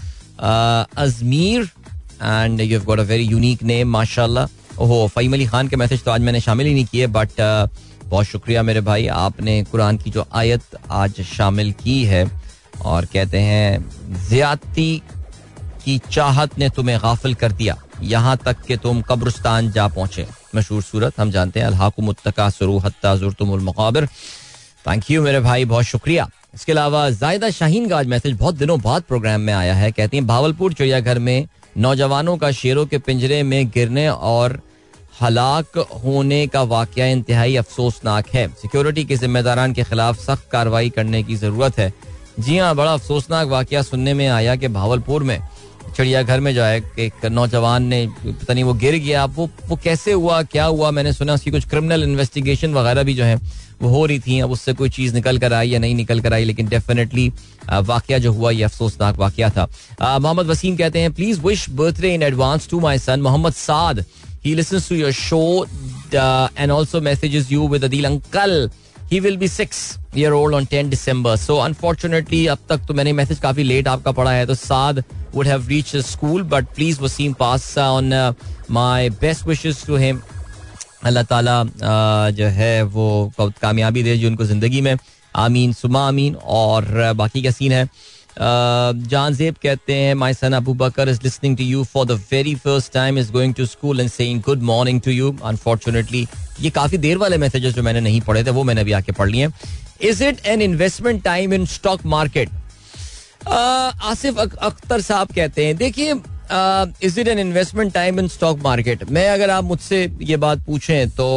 [1.05, 1.69] Ajmir
[2.23, 4.27] and you have a very unique name माशा
[4.79, 7.69] ओहो फीम अली खान के message तो आज मैंने शामिल ही नहीं किए बट uh,
[8.11, 12.25] बहुत शुक्रिया मेरे भाई। आपने कुरान की जो आयत आज शामिल की है
[12.83, 15.03] और कहते हैं ज्यादती
[15.85, 20.27] की चाहत ने तुम्हें गाफिल कर दिया। यहाँ तक कि तुम कब्रस्तान जा पहुँचे।
[20.57, 24.07] मशहूर सूरत, हम जानते हैं अल्लाकुमुत्तकासरुहत्ताजुरतुमुलमकाबिर
[24.87, 28.81] थैंक यू मेरे भाई, बहुत शुक्रिया। इसके अलावा जायदा शाहीन का आज मैसेज बहुत दिनों
[28.81, 31.47] बाद प्रोग्राम में आया है। कहती हैं, भावलपुर चिड़ियाघर में
[31.79, 34.61] नौजवानों का शेरों के पिंजरे में गिरने और
[35.21, 41.23] हलाक होने का वाक़ इंतहाई अफसोसनाक है। सिक्योरिटी के जिम्मेदारान के खिलाफ सख्त कार्रवाई करने
[41.23, 41.93] की ज़रूरत है।
[42.39, 45.41] जी हाँ बड़ा अफसोसनाक वाक़ सुनने में आया कि भावलपुर में
[46.01, 50.13] चिड़ियाघर में जो है एक नौजवान ने, पता नहीं वो गिर गया। वो वो कैसे
[50.13, 50.43] हुआ?
[50.43, 50.91] क्या हुआ?
[50.91, 53.35] मैंने सुना उसकी कुछ क्रिमिनल इन्वेस्टिगेशन वगैरह भी जो है,
[53.83, 56.33] वो हो रही थी। अब उससे कोई चीज़ निकल कर आई या नहीं निकल कर
[56.35, 57.29] आई, लेकिन डेफिनेटली
[57.69, 59.69] वाक्य जो हुआ, ये अफसोसनाक वाक्य था।
[60.19, 64.05] मोहम्मद वसीम कहते हैं please wish birthday in advance to my son Mohammad Saad.
[64.45, 65.67] He listens to your show
[66.15, 68.71] and also messages you with Adeel uncle
[69.13, 69.79] he will be six
[70.17, 74.13] year old on ten December so unfortunately अब तक तो मैंने message काफ़ी late आपका
[74.13, 75.03] पढ़ा है तो Saad
[75.35, 78.35] would have reach school but please Waseem pass on
[78.71, 80.21] my best wishes to him
[81.05, 84.97] Allah Taala uh, जो है वो कामयाबी दे जो उनको ज़िंदगी में।
[85.37, 87.89] आमीन सुमा आमीन और uh, बाकी का सीन है?
[88.41, 92.55] जान जेब कहते हैं my son Abu Bakar is listening to you for the very
[92.55, 96.27] first time is going to school and saying good morning to you unfortunately
[96.61, 99.31] ये काफ़ी देर वाले मैसेजेस जो मैंने नहीं पढ़े थे वो मैंने अभी आके पढ़
[99.31, 99.49] लिए
[100.11, 102.51] is it an investment time in stock market
[103.49, 106.15] Asif Akhtar sahab कहते हैं देखिए
[107.07, 111.11] is it an investment time in stock market मैं अगर आप मुझसे ये बात पूछें
[111.11, 111.29] तो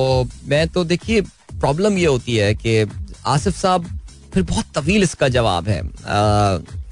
[0.46, 2.86] मैं तो देखिए प्रॉब्लम ये होती है कि
[3.26, 3.86] आसिफ साहब
[4.34, 6.83] फिर बहुत तवील इसका जवाब है। Uh,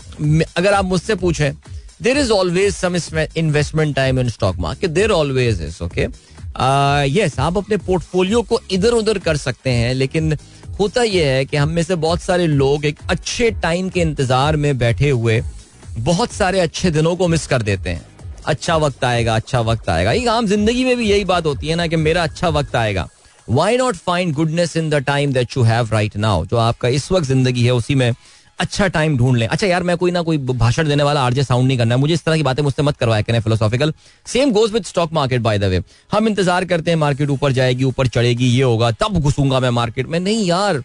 [0.58, 1.54] अगर आप मुझसे पूछें
[2.02, 2.96] there is always some
[3.38, 6.08] investment time in stock market there always is okay
[7.10, 10.38] yes आप अपने पोर्टफोलियो को इधर उधर कर सकते हैं, लेकिन
[10.80, 14.56] होता यह है कि हम में से बहुत सारे लोग एक अच्छे टाइम के इंतज़ार
[14.56, 15.42] में बैठे हुए
[16.00, 18.06] बहुत सारे अच्छे दिनों को मिस कर देते हैं।
[18.46, 21.76] अच्छा वक्त आएगा अच्छा वक्त आएगा। एक आम ज़िंदगी में भी यही बात होती है
[21.76, 23.08] ना कि मेरा अच्छा वक्त आएगा।
[23.50, 27.12] Why not find goodness in the time that you have right now जो आपका इस
[27.12, 28.12] वक्त ज़िंदगी है, उसी में
[28.62, 31.68] अच्छा टाइम ढूंढ लें। अच्छा यार, मैं कोई ना कोई भाषण देने वाला आरजे साउंड
[31.68, 33.94] नहीं करना है। मुझे इस तरह की बातें मुझसे मत करवाया करें philosophical
[34.26, 35.82] same goes with stock market by the way
[36.12, 40.08] हम इंतज़ार करते हैं मार्केट ऊपर जाएगी, ऊपर चढ़ेगी, ये होगा, तब घुसूँगा मैं मार्केट
[40.08, 40.84] में। नहीं यार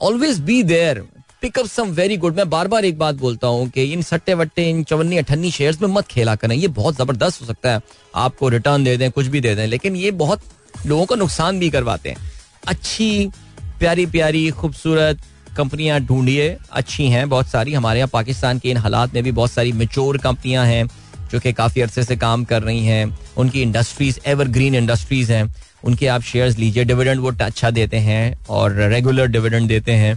[0.00, 1.02] always be there
[1.42, 4.68] pick up some very good मैं बार बार एक बात बोलता हूँ कि इन सट्टे वट्टे,
[4.70, 7.80] इन चवन्नी अठन्नी शेयर्स में मत खेला करें। ये बहुत ज़बरदस्त हो सकता है।
[8.16, 10.40] आपको रिटर्न दे दें, कुछ भी दे दें, लेकिन ये बहुत
[10.86, 12.30] लोगों को नुकसान भी करवाते हैं।
[12.68, 13.30] अच्छी
[13.78, 15.20] प्यारी प्यारी खूबसूरत
[15.58, 19.52] कंपनियाँ ढूंढिए अच्छी हैं बहुत सारी। हमारे यहाँ पाकिस्तान के इन हालात में भी बहुत
[19.52, 20.86] सारी मेच्योर कंपनियाँ हैं
[21.32, 25.54] जो कि काफ़ी अरसे से काम कर रही हैं। उनकी इंडस्ट्रीज़ एवर ग्रीन इंडस्ट्रीज़ हैं।
[25.84, 30.14] उनके आप शेयर्स लीजिए डिविडेंड वो अच्छा देते हैं और रेगुलर डिविडेंड देते हैं।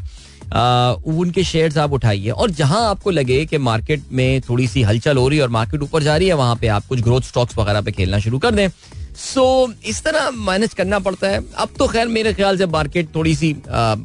[0.53, 5.17] आ, उनके शेयर्स आप उठाइए। और जहाँ आपको लगे कि मार्केट में थोड़ी सी हलचल
[5.17, 7.57] हो रही है और मार्केट ऊपर जा रही है वहाँ पे आप कुछ ग्रोथ स्टॉक्स
[7.57, 11.69] वगैरह पे खेलना शुरू कर दें। सो so, इस तरह मैनेज करना पड़ता है। अब
[11.79, 13.51] तो खैर मेरे ख्याल से मार्केट थोड़ी सी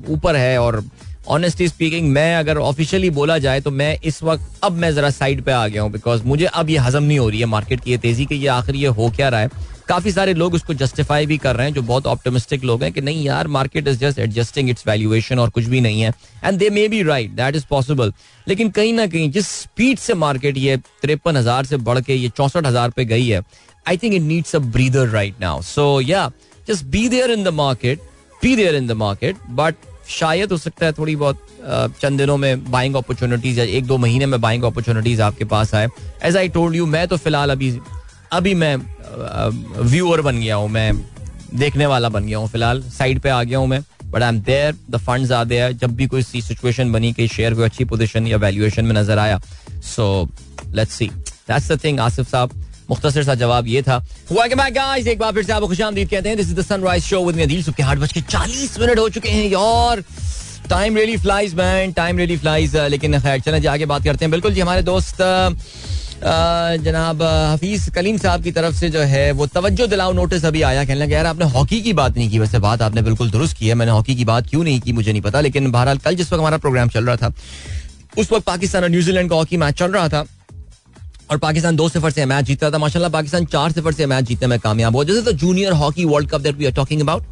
[0.08, 0.82] ऊपर है और
[1.28, 5.42] ऑनेस्टली स्पीकिंग मैं अगर ऑफिशियली बोला जाए तो मैं इस वक्त, अब मैं जरा साइड
[5.44, 7.90] पे आ गया हूँ बिकॉज़ मुझे अब ये हजम नहीं हो रही है मार्केट की,
[7.90, 9.50] ये तेज़ी की, ये आखिर ये हो क्या रहा है?
[9.88, 13.00] काफ़ी सारे लोग उसको जस्टिफाई भी कर रहे हैं जो बहुत ऑप्टोमिस्टिक लोग हैं कि
[13.00, 16.12] नहीं यार market is just adjusting its valuation और कुछ भी नहीं है।
[16.44, 18.12] And they may be right that is possible
[18.46, 22.28] लेकिन कहीं ना कहीं जिस स्पीड से मार्केट ये तिरपन हज़ार से बढ़ के, ये
[22.28, 23.42] चौसठ हज़ार पे गई है
[23.86, 26.30] I think it needs a breather right now so yeah
[26.68, 28.00] just be there in the market
[28.42, 29.74] be there in the market but
[30.10, 31.38] शायद हो सकता है थोड़ी बहुत
[32.00, 35.88] चंद दिनों में बाइंग अपॉर्चुनिटीज़ या एक दो महीने में बाइंग अपॉर्चुनिटीज़ आपके पास आए।
[36.24, 37.70] एज आई टोल्ड यू मैं तो फ़िलहाल अभी
[38.32, 38.76] अभी मैं
[39.80, 40.92] व्यूअर बन गया हूँ, मैं
[41.54, 44.40] देखने वाला बन गया हूँ फ़िलहाल। साइड पे आ गया हूँ मैं but I am
[44.40, 47.84] there the funds are there जब भी कोई सी सिचुएशन बनी कि शेयर कोई अच्छी
[47.84, 49.40] पोजीशन या वैल्यूएशन में नज़र आया
[49.84, 50.06] so
[50.74, 52.50] let's see that's the thing Asif sahab.
[52.90, 53.96] मुख्तसर सा जवाब ये था।
[54.32, 57.04] वेलकम बैक गाइस एक बार फिर से आपको खुशामदीद कहते हैं this is the Sunrise
[57.04, 60.02] Show with me Adeel सुबह के आठ बज के चालीस मिनट हो चुके हैं, यार।
[60.70, 64.30] Time really flies man time really flies लेकिन खैर, चलें जी, आगे बात करते हैं।
[64.30, 65.22] बिल्कुल जी, हमारे दोस्त
[66.82, 70.84] जनाब हफीज कलीम साहब की तरफ़ से जो है, वो तवज्जो दिलाओ नोटिस अभी आया,
[70.84, 73.68] कहने लगा, यार, आपने हॉकी की बात नहीं की, वैसे बात आपने बिल्कुल दुरुस्त की
[73.68, 76.32] है, मैंने हॉकी की बात क्यों नहीं की, मुझे नहीं पता, लेकिन बहरहाल, कल जिस
[76.32, 77.32] वक्त हमारा प्रोग्राम चल रहा था,
[78.18, 80.24] उस वक्त पाकिस्तान और न्यूजीलैंड का हॉकी मैच चल रहा था
[81.30, 84.48] और पाकिस्तान दो सिफर से मैच जीता था। माशाल्लाह, पाकिस्तान चार सिफर से मैच जीतने
[84.48, 87.22] में कामयाब हो। जैसे तो junior hockey World Cup that we are talking about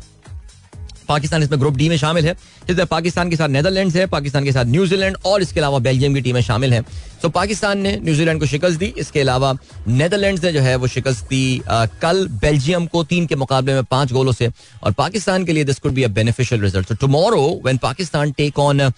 [1.04, 2.34] Pakistan इसमें ग्रुप डी में शामिल है।
[2.66, 6.20] जिसमें पाकिस्तान के साथ नेदरलैंड है, पाकिस्तान के साथ न्यूजीलैंड और इसके अलावा बेल्जियम की
[6.20, 6.84] टीमें शामिल हैं।
[7.22, 9.52] तो पाकिस्तान ने न्यूजीलैंड को शिकस्त दी। इसके अलावा
[9.88, 11.62] नेदरलैंड ने जो है वो शिकस्त दी
[12.02, 14.50] कल बेल्जियम को तीन के मुकाबले में पाँच गोलों से।
[14.82, 18.58] और पाकिस्तान के लिए this could be a beneficial result so tomorrow when Pakistan take
[18.58, 18.88] on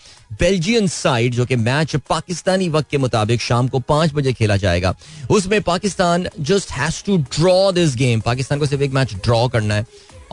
[0.41, 4.95] Belgian side जो कि मैच पाकिस्तानी वक्त के मुताबिक शाम को पाँच बजे खेला जाएगा।
[5.31, 9.75] उसमें Pakistan just has to draw this game Pakistan को सिर्फ़ एक मैच ड्रॉ करना
[9.75, 9.87] है।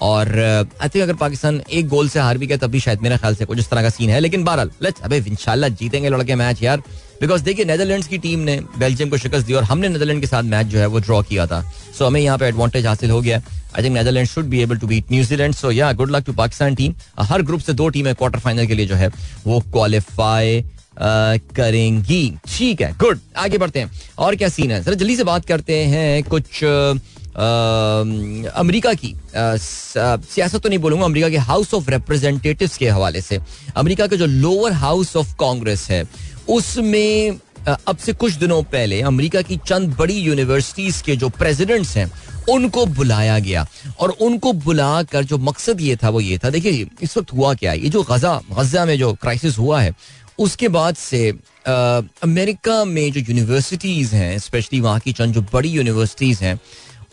[0.04, 3.02] और आई uh, थिंक अगर पाकिस्तान एक गोल से हार भी गया तब भी शायद
[3.02, 6.10] मेरे ख्याल से कुछ इस तरह का सीन है। लेकिन बहरहाल लेट्स अबे इंशाल्लाह जीतेंगे
[6.10, 6.84] लड़के मैच यार।
[7.22, 10.44] बिकॉज़ देखिए नेदरलैंड्स की टीम ने बेल्जियम को शिकस्त दी और हमने नेदरलैंड के साथ
[10.44, 11.62] मैच जो है वो ड्रॉ किया था।
[11.98, 13.38] सो हमें यहाँ पे एडवांटेज हासिल हो गया।
[13.78, 16.76] I think Netherland should be able to beat New Zealand so yeah good luck to Pakistan
[16.76, 19.10] team her group से दो टीमें क्वार्टर फाइनल के लिए जो है
[19.48, 24.84] वो क्वालिफाई uh, करेंगी। ठीक है गुड आगे बढ़ते हैं। और क्या सीन है?
[24.84, 27.00] सर जल्दी से बात करते हैं कुछ uh,
[27.36, 33.40] अमेरिका की सियासत तो नहीं बोलूँगा, अमेरिका के हाउस ऑफ़ रिप्रेजेंटेटिव के हवाले से।
[33.76, 36.04] अमेरिका का जो लोअर हाउस ऑफ़ कांग्रेस है,
[36.50, 42.12] उसमें अब से कुछ दिनों पहले अमेरिका की चंद बड़ी यूनिवर्सिटीज के जो प्रेसिडेंट्स हैं,
[42.50, 43.66] उनको बुलाया गया।
[44.00, 47.74] और उनको बुलाकर जो मकसद ये था, वो ये था, देखिए, इस वक्त हुआ क्या
[47.74, 49.94] ये जो गजा गजा में जो क्राइसिस हुआ है,
[50.40, 51.30] उसके बाद से
[51.68, 56.60] अमेरिका में जो यूनिवर्सिटीज हैं स्पेशली वहाँ की चंद जो बड़ी यूनिवर्सिटीज हैं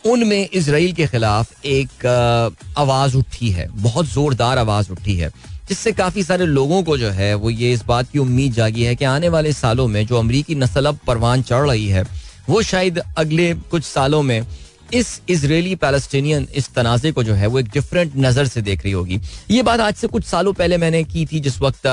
[0.05, 2.05] उनमें इसराइल के खिलाफ एक
[2.77, 5.29] आवाज़ उठी है, बहुत जोरदार आवाज़ उठी है,
[5.69, 8.95] जिससे काफ़ी सारे लोगों को जो है वो ये इस बात की उम्मीद जागी है
[8.95, 12.03] कि आने वाले सालों में जो अमरीकी नस्ल अब परवान चढ़ रही है,
[12.49, 14.45] वो शायद अगले कुछ सालों में
[14.93, 18.91] इस इसराइली पैलेस्टीनियन इस तनाजे को जो है वो एक डिफरेंट नज़र से देख रही
[18.93, 19.19] होगी।
[19.51, 21.87] ये बात आज से कुछ सालों पहले मैंने की थी, जिस वक्त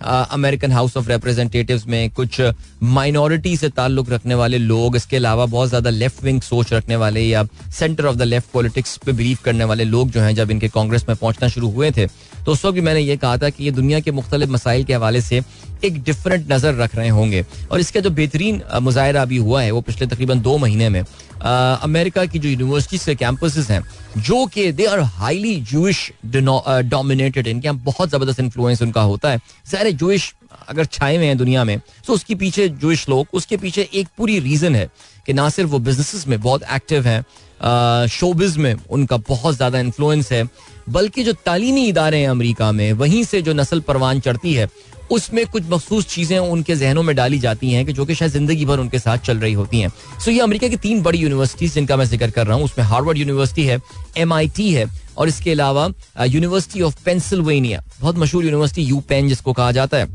[0.00, 2.40] अमेरिकन हाउस ऑफ़ रिप्रेजेंटेटिव्स में कुछ
[2.82, 7.20] माइनॉरिटी से ताल्लुक रखने वाले लोग, इसके अलावा बहुत ज़्यादा लेफ़्ट विंग सोच रखने वाले
[7.20, 7.44] या
[7.78, 11.04] centre of the left politics पे बिलीव करने वाले लोग जो हैं, जब इनके कांग्रेस
[11.08, 12.06] में पहुँचना शुरू हुए थे
[12.40, 14.94] तो उस वक्त भी मैंने ये कहा था कि ये दुनिया के मुख्तलिफ़ मसाइल के
[14.94, 15.40] हवाले से
[15.84, 19.80] एक डिफरेंट नज़र रख रहे होंगे। और इसका जो बेहतरीन मुजाहरा अभी हुआ है, वो
[19.80, 21.02] पिछले तकरीबन दो महीने में
[21.42, 23.82] अमेरिका की जो यूनिवर्सिटीज के कैंपस हैं
[24.18, 29.40] जो कि they are highly Jewish dominated इनके यहाँ बहुत ज़बरदस्त इन्फ्लुएंस उनका होता है।
[29.66, 30.32] सारे जूश
[30.68, 34.38] अगर छाए हुए हैं दुनिया में तो उसके पीछे जूश लोग, उसके पीछे एक पूरी
[34.40, 34.88] रीजन है
[35.26, 40.30] कि ना सिर्फ़ वो बिज़नेस में बहुत एक्टिव हैं शोबिज में उनका बहुत ज़्यादा इन्फ्लुएंस
[40.32, 40.44] है,
[40.88, 44.68] बल्कि जो तालीमी इदारे हैं अमरीका में, वहीं से जो नस्ल परवान चढ़ती है
[45.10, 48.64] उसमें कुछ मखसूस चीज़ें उनके जहनों में डाली जाती हैं कि जो कि शायद ज़िंदगी
[48.64, 49.90] भर उनके साथ चल रही होती हैं।
[50.24, 53.18] सो ये अमेरिका की तीन बड़ी यूनिवर्सिटीज जिनका मैं ज़िक्र कर रहा हूँ, उसमें हार्वर्ड
[53.18, 53.78] यूनिवर्सिटी है
[54.18, 54.86] एमआईटी है,
[55.18, 55.88] और इसके अलावा
[56.22, 60.08] यूनिवर्सिटी ऑफ़ पेंसिल्वेनिया बहुत मशहूर यूनिवर्सिटी यू पेन जिसको कहा जाता है।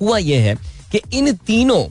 [0.00, 0.54] हुआ यह है
[0.92, 1.82] कि इन तीनों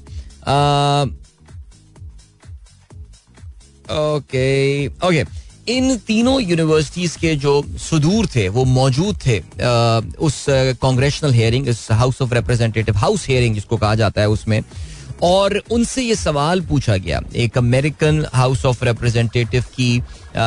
[3.90, 5.24] ओके ओके
[5.70, 10.45] इन तीनों यूनिवर्सिटीज के जो सुदूर थे वो मौजूद थे आ, उस
[10.82, 14.61] कांग्रेशनल हेयरिंग इस house of representative house hearing जिसको कहा जाता है उसमें।
[15.24, 20.01] और उनसे ये सवाल पूछा गया। एक अमेरिकन हाउस ऑफ़ रिप्रेजेंटेटिव की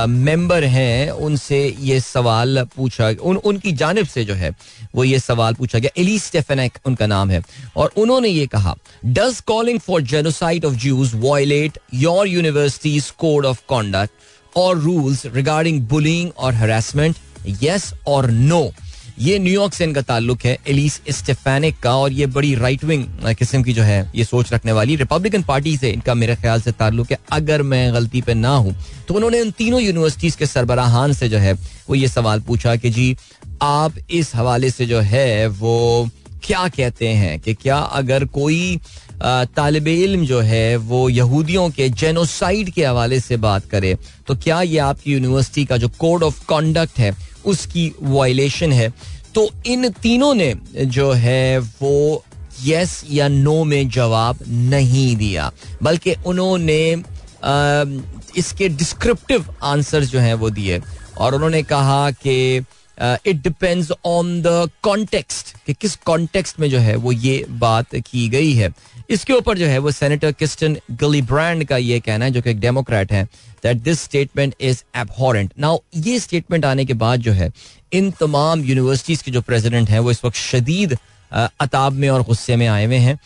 [0.09, 4.51] मेंबर हैं उनसे ये सवाल पूछा उन उनकी जानब से जो है
[4.95, 7.43] वो ये सवाल पूछा गया। एली स्टेफेनेक उनका नाम है।
[7.77, 13.63] और उन्होंने ये कहा does calling for genocide of Jews violate your universities code of
[13.69, 14.13] conduct
[14.57, 17.21] or rules regarding bullying और harassment?
[17.63, 18.71] Yes और नो
[19.19, 23.05] ये न्यूयॉर्क से इनका ताल्लुक है एलिस स्टेफेनिक का, और ये बड़ी राइट विंग
[23.39, 26.73] किस्म की जो है, ये सोच रखने वाली रिपब्लिकन पार्टी से इनका मेरे ख्याल से
[26.73, 28.75] ताल्लुक है, अगर मैं गलती पे ना हूँ
[29.09, 32.91] तो उन्होंने उन तीनों यूनिवर्सिटीज के सरबराहान से जो है, वो ये सवाल पूछा कि
[32.91, 33.17] जी,
[33.63, 36.09] आप इस हवाले से जो है, वो
[36.45, 38.79] क्या कहते हैं कि क्या अगर कोई
[39.23, 43.97] तालब इल्म जो है, वो यहूदियों के जेनोसाइड के हवाले से बात करे
[44.29, 47.15] तो क्या ये आपकी यूनिवर्सिटी का जो कोड ऑफ़ कॉन्डक्ट है,
[47.45, 48.93] उसकी वायलेशन है?
[49.35, 52.25] तो इन तीनों ने जो है, वो
[52.65, 55.51] यस या नो में जवाब नहीं दिया,
[55.83, 56.83] बल्कि उन्होंने
[58.37, 60.81] इसके डिस्क्रिप्टिव आंसर्स जो हैं वो दिए,
[61.19, 62.65] और उन्होंने कहा कि
[62.99, 68.29] it depends on the context कि किस कॉन्टेक्स्ट में जो है वो ये बात की
[68.29, 68.69] गई है।
[69.13, 72.51] इसके ऊपर जो है वो सेनेटर किस्टन गली ब्रांड का ये कहना है, जो कि
[72.51, 73.25] एक डेमोक्रेट है
[73.63, 77.51] that this statement is abhorrent now ये स्टेटमेंट आने के बाद जो है,
[77.93, 80.97] इन तमाम यूनिवर्सिटीज के जो प्रेसिडेंट हैं, वो इस वक्त शदीद
[81.33, 83.17] अताब में और गुस्से में आए हुए हैं।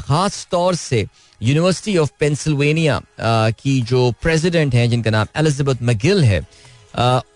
[0.00, 1.06] खास तौर से
[1.40, 6.40] यूनिवर्सिटी ऑफ़ पेंसिल्वेनिया की जो प्रेसिडेंट हैं, जिनका नाम एलिजाबेथ मगिल है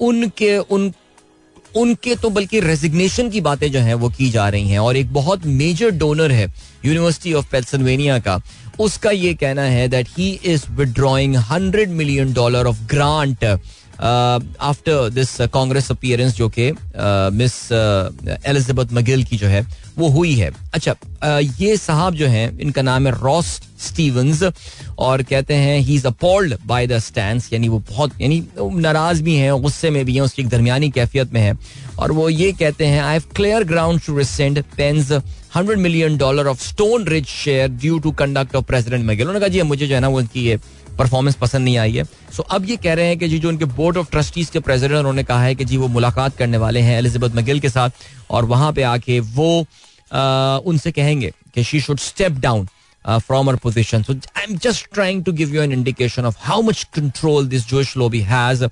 [0.00, 0.92] उनके, उन
[1.76, 5.12] उनके तो बल्कि रेजिग्नेशन की बातें जो हैं वो की जा रही हैं और एक
[5.12, 6.46] बहुत मेजर डोनर है
[6.84, 8.40] यूनिवर्सिटी ऑफ़ पेंसिल्वेनिया का।
[8.80, 13.44] उसका ये कहना है that he is withdrawing hundred million dollar of grant
[14.00, 16.70] after this Congress appearance जो कि
[17.36, 17.56] मिस
[18.46, 19.66] एलिजाबेथ मगिल की जो है
[19.98, 23.46] वो हुई है। अच्छा uh, ये साहब जो हैं इनका नाम है रॉस
[23.80, 24.42] स्टीवंस
[24.98, 29.34] और कहते हैं he is appalled by the stand यानी वो बहुत यानी नाराज़ भी
[29.36, 31.56] हैं गुस्से में भी हैं उसकी एक दरमियानी कैफियत में है।
[31.98, 35.12] और वो ये कहते हैं I have clear ground to rescind Penn's
[35.54, 39.48] hundred million dollar of Stone Ridge share due to conduct of president Magill उन्होंने कहा,
[39.48, 40.56] जी मुझे जो है ना, वो उनकी ये
[40.98, 42.04] परफॉर्मेंस पसंद नहीं आई है.
[42.36, 44.98] सो अब ये कह रहे हैं कि जी, जो उनके बोर्ड ऑफ़ ट्रस्टीज के प्रेसिडेंट
[44.98, 47.90] उन्होंने कहा है कि जी, वो मुलाकात करने वाले हैं एलिजाबेथ मगिल के साथ
[48.30, 49.50] और वहाँ पे आके वो
[50.70, 52.66] उनसे कहेंगे कि she should step down
[53.04, 56.62] from her position so I am just trying to give you an indication of how
[56.62, 58.64] much control this Jewish lobby has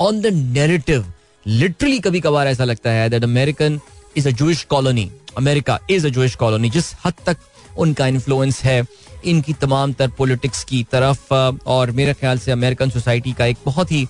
[0.00, 1.12] on the narrative
[1.46, 3.80] literally कभी कभार ऐसा लगता है that American
[4.16, 7.36] is a Jewish colony America is a Jewish colony जिस हद तक
[7.78, 8.82] उनका influence है
[9.24, 11.34] इनकी तमाम तर पॉलिटिक्स की तरफ़
[11.66, 14.06] और मेरे ख्याल से अमेरिकन सोसाइटी का एक बहुत ही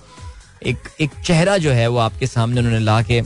[0.65, 3.21] एक एक चेहरा जो है वो आपके सामने उन्होंने ला के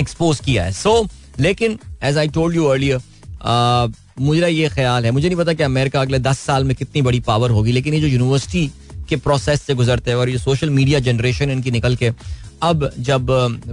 [0.00, 5.10] एक्सपोज किया है। सो so, लेकिन as I told you earlier मुझे ये ख्याल है
[5.10, 8.00] मुझे नहीं पता कि अमेरिका अगले दस साल में कितनी बड़ी पावर होगी लेकिन ये
[8.00, 8.70] जो यूनिवर्सिटी
[9.08, 12.10] के प्रोसेस से गुजरते हैं और ये सोशल मीडिया जनरेशन इनकी निकल के
[12.62, 13.26] अब जब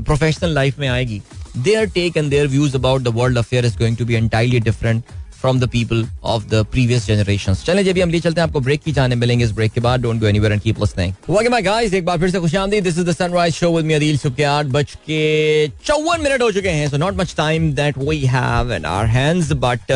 [0.05, 1.21] प्रोफेशनल लाइफ में आएगी
[1.57, 5.03] their take and their views about the world affair is going to be entirely different
[5.41, 8.81] from the people of the previous generation चले जब हम लिए चलते हैं, आपको ब्रेक
[8.83, 11.93] की जाने मिलेंगे इस ब्रेक के बाद। Don't go anywhere and keep listening my guys
[11.93, 14.43] एक बार फिर से खुशामदीद this is the sunrise show with me Adeel सुबह के
[14.43, 18.73] आठ बज के चौवन मिनट हो चुके हैं so not much time that we have
[18.73, 19.91] in our hands but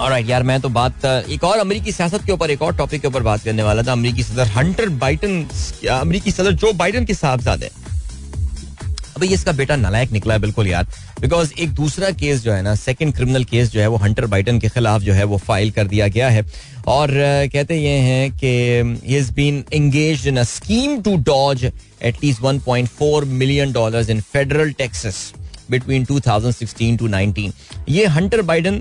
[0.00, 3.08] और यार, मैं तो बात एक और अमेरिकी सियासत के ऊपर, एक और टॉपिक के
[3.08, 5.44] ऊपर बात करने वाला था, अमेरिकी सदर हंटर बाइडन
[5.92, 7.70] अमेरिकी सदर जो बाइडन के साहबजादे
[9.16, 10.86] अब, ये इसका बेटा नलायक निकला है, बिल्कुल यार
[11.20, 14.58] बिकॉज़ एक दूसरा केस जो है ना सेकंड क्रिमिनल केस जो है, वो हंटर बाइडन
[14.58, 16.44] के खिलाफ जो है, वो फ़ाइल कर दिया गया है।
[16.88, 17.10] और
[17.52, 23.72] कहते ये हैं कि is been engaged in a scheme to dodge at least 1.4 million
[23.72, 25.32] dollars in federal taxes
[25.70, 27.52] between 2016 to 19
[27.88, 28.80] ये हंटर बाइडन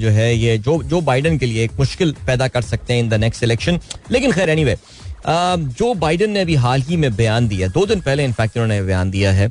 [0.00, 3.08] जो है, ये जो जो बाइडन के लिए एक मुश्किल पैदा कर सकते हैं इन
[3.08, 3.80] द नेक्स्ट इलेक्शन।
[4.10, 4.76] लेकिन खैर एनीवे
[5.26, 9.10] जो बाइडन ने अभी हाल ही में बयान दिया, दो दिन पहले इनफैक्ट उन्होंने बयान
[9.10, 9.50] दिया है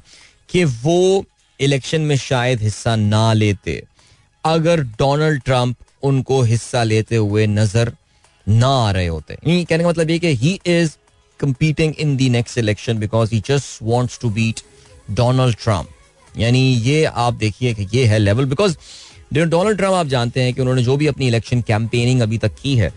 [0.50, 1.26] कि वो
[1.60, 3.82] इलेक्शन में शायद हिस्सा ना लेते,
[4.44, 7.92] अगर डोनाल्ड ट्रंप उनको हिस्सा लेते हुए नज़र
[8.48, 10.96] ना आ रहे होते। कहने का मतलब ये कि he is
[11.40, 14.60] competing in the next election because he just wants to beat
[15.12, 15.90] Donald Trump
[16.38, 18.78] यानी ये आप देखिए कि ये है लेवल बिकॉज़
[19.34, 22.76] डोनाल्ड ट्रंप आप जानते हैं कि उन्होंने जो भी अपनी इलेक्शन कैंपेनिंग अभी तक की
[22.76, 22.92] है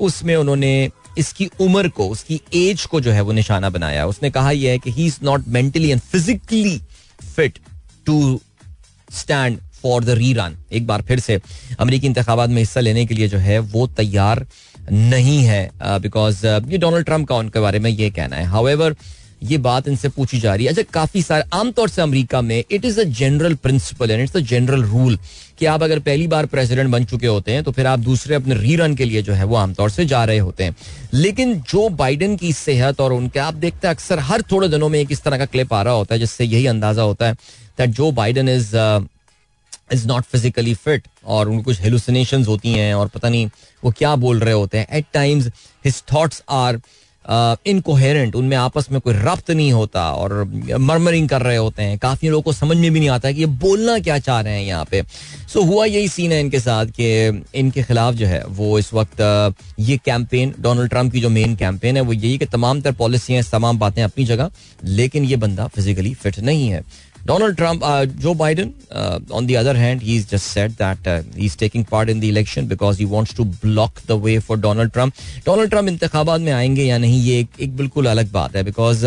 [0.00, 4.50] उसमें उन्होंने इसकी उम्र को, उसकी एज को जो है वो निशाना बनाया। उसने कहा
[4.50, 6.78] यह है कि he is not mentally and physically
[7.34, 7.58] fit
[8.06, 8.40] to
[9.10, 11.40] stand for the rerun एक बार फिर से
[11.80, 14.46] अमरीकी इंतबात में हिस्सा लेने के लिए जो है वो तैयार
[14.92, 18.96] नहीं है बिकॉज़ ये डोनाल्ड ट्रंप का उनके बारे में ये कहना है। हाउएवर
[19.44, 22.84] ये बात इनसे पूछी जा रही है। अच्छा काफ़ी सारे, आमतौर से अमेरिका में it
[22.84, 25.18] is a general principle and it's a general rule
[25.58, 28.54] कि आप अगर पहली बार प्रेसिडेंट बन चुके होते हैं तो फिर आप दूसरे अपने
[28.54, 30.76] रीरन के लिए जो है वो आमतौर से जा रहे होते हैं।
[31.14, 34.98] लेकिन जो बाइडन की सेहत और उनके, आप देखते हैं अक्सर हर थोड़े दिनों में
[35.00, 37.34] एक इस तरह का क्लिप आ रहा होता है, जिससे यही अंदाज़ा होता है
[37.78, 38.76] that Joe Biden is
[39.92, 43.48] is not physically fit और उनको कुछ हेलुसिनेशन होती हैं और पता नहीं
[43.82, 45.46] वो क्या बोल रहे होते हैं। At times
[45.84, 46.80] his thoughts are
[47.66, 50.32] incoherent उनमें आपस में कोई रब्त नहीं होता और
[50.78, 53.46] मरमरिंग कर रहे होते हैं। काफ़ी लोगों को समझ में भी नहीं आता कि ये
[53.62, 56.86] बोलना क्या चाह रहे हैं यहाँ पे। सो so, हुआ यही सीन है इनके साथ
[56.98, 59.20] कि इनके खिलाफ जो है वो इस वक्त
[59.80, 63.42] ये कैंपेन डोनाल्ड ट्रंप की जो मेन कैंपेन है वो यही कि तमाम तर पॉलिसियाँ
[63.52, 64.50] तमाम बातें अपनी जगह
[64.84, 66.82] लेकिन ये बंदा फिजिकली फिट नहीं है।
[67.25, 71.21] Donald Trump, uh, Joe Biden, uh, on the other hand, he's just said that uh,
[71.35, 74.93] he's taking part in the election because he wants to block the way for Donald
[74.93, 75.15] Trump.
[75.45, 79.05] Donald Trump इंतखाबात में आएंगे या नहीं ये एक, एक बिल्कुल अलग बात है because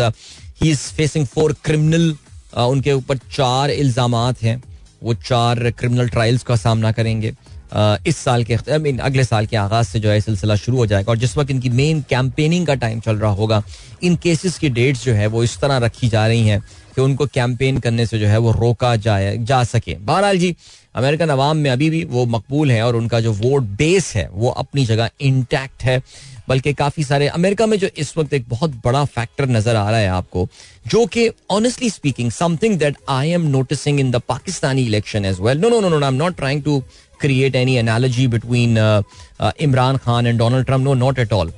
[0.61, 2.15] he is facing four criminal
[2.57, 4.61] उनके ऊपर चार इल्जाम हैं
[5.03, 9.46] वो चार क्रिमिनल ट्रायल्स का सामना करेंगे uh, इस साल के आई मीन अगले साल
[9.46, 12.66] के आगाज़ से जो है सिलसिला शुरू हो जाएगा और जिस वक्त इनकी मेन कैंपेनिंग
[12.66, 13.62] का टाइम चल रहा होगा,
[14.02, 16.60] इन केसेस की डेट्स जो है वो इस तरह रखी जा रही हैं
[16.94, 20.54] कि उनको कैंपेन करने से जो है वो रोका जाए, जा सके। बहरहाल जी
[20.94, 24.50] अमेरिकन अवाम में अभी भी वो मकबूल है और उनका जो वोट बेस है वो
[24.50, 26.02] अपनी जगह इंटैक्ट है,
[26.48, 29.98] बल्कि काफ़ी सारे, अमेरिका में जो इस वक्त एक बहुत बड़ा फैक्टर नज़र आ रहा
[30.00, 30.46] है आपको,
[30.86, 35.58] जो कि honestly speaking something that I am noticing in the Pakistani election as well
[35.60, 36.82] no no no no I am not trying to
[37.18, 39.02] create any analogy between uh,
[39.40, 40.84] uh, Imran Khan and Donald Trump.
[40.84, 41.50] No, not at all.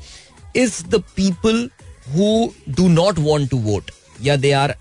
[0.54, 1.68] Is the people
[2.12, 3.90] who do not want to vote,
[4.20, 4.74] yeah, they are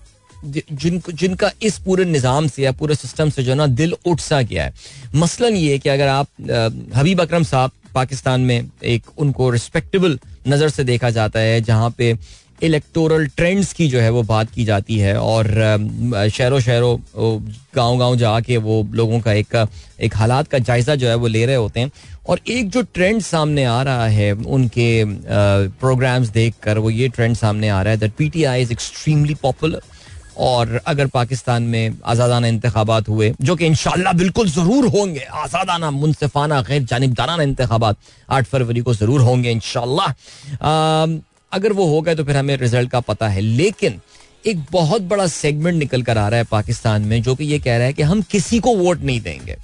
[0.44, 4.40] जिन जिनका इस पूरे निज़ाम से या पूरे system से जो ना दिल उठ सा
[4.42, 4.72] गया है
[5.14, 6.28] मसलन ये कि अगर आप
[6.96, 10.18] हबीब अकरम साहब पाकिस्तान में एक उनको रिस्पेक्टेबल
[10.48, 12.12] नज़र से देखा जाता है जहाँ पे
[12.62, 15.46] इलेक्टोरल ट्रेंड्स की जो है वो बात की जाती है और
[16.28, 16.96] शहरों शहरों
[17.76, 19.56] गाँव गाँव जाके वो लोगों का एक
[20.00, 21.90] एक हालात का जायजा जो है वो ले रहे होते हैं।
[22.28, 25.04] और एक जो ट्रेंड सामने आ रहा है, उनके
[25.80, 29.80] प्रोग्राम्स देखकर वो ये ट्रेंड सामने आ रहा है that PTI is extremely popular
[30.38, 36.60] और अगर पाकिस्तान में आज़ादाना इंतबात हुए, जो कि इनशाला बिल्कुल ज़रूर होंगे, आज़ादाना मुनसिफाना
[36.62, 37.96] गैर जानबदाराना इंतबात
[38.30, 40.06] आठ फरवरी को ज़रूर होंगे इनशाला
[41.52, 44.00] अगर वो हो गए तो फिर हमें रिज़ल्ट का पता है। लेकिन
[44.46, 47.76] एक बहुत बड़ा सेगमेंट निकल कर आ रहा है पाकिस्तान में जो कि ये कह
[47.76, 49.56] रहा है कि हम किसी को वोट नहीं देंगे।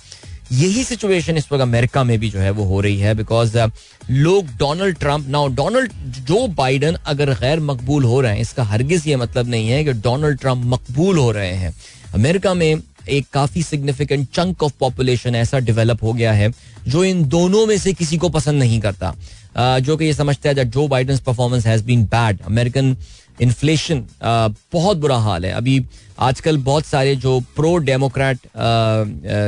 [0.52, 3.70] यही सिचुएशन इस वक्त अमेरिका में भी जो है वो हो रही है बिकॉज़ uh,
[4.10, 5.92] लोग Donald Trump now Donald
[6.26, 9.92] Joe Biden अगर गैर मकबूल हो रहे हैं इसका हरगिज ये मतलब नहीं है कि
[9.92, 11.74] डोनाल्ड ट्रंप मकबूल हो रहे हैं।
[12.14, 12.76] अमेरिका में
[13.08, 16.50] एक काफ़ी सिग्निफिकेंट चंक ऑफ़ पॉपुलेशन ऐसा डेवलप हो गया है,
[16.88, 19.14] जो इन दोनों में से किसी को पसंद नहीं करता।
[19.56, 22.96] जो कि ये समझता है जो Biden performance has been bad American
[23.40, 25.84] inflation बहुत बुरा हाल है। अभी
[26.20, 28.38] आजकल बहुत सारे जो प्रो डेमोक्रेट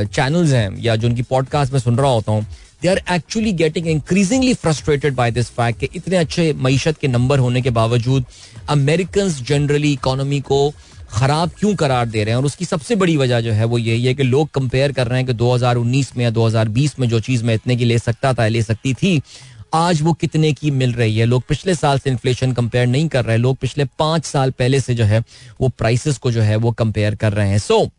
[0.09, 2.45] चैनल्स हैं, या जो उनकी पॉडकास्ट में सुन रहा होता हूँ
[2.81, 7.39] they are actually getting increasingly frustrated by this fact कि इतने अच्छे मीशत के नंबर
[7.39, 8.25] होने के बावजूद
[8.69, 10.59] अमेरिकन जनरली इकोनॉमी को
[11.09, 12.37] खराब क्यों करार दे रहे हैं?
[12.37, 15.17] और उसकी सबसे बड़ी वजह जो है वो यही है कि लोग कंपेयर कर रहे
[15.19, 18.47] हैं कि 2019 में या 2020 में जो चीज़ मैं इतने की ले सकता था
[18.47, 19.21] ले सकती थी
[19.73, 21.25] आज वो कितने की मिल रही है?
[21.25, 24.95] लोग पिछले साल से इन्फ्लेशन कंपेयर नहीं कर रहे लोग पिछले पाँच साल पहले से
[24.95, 25.23] जो है
[25.61, 27.89] वो प्राइसेस को जो है वो कंपेयर कर रहे हैं। सो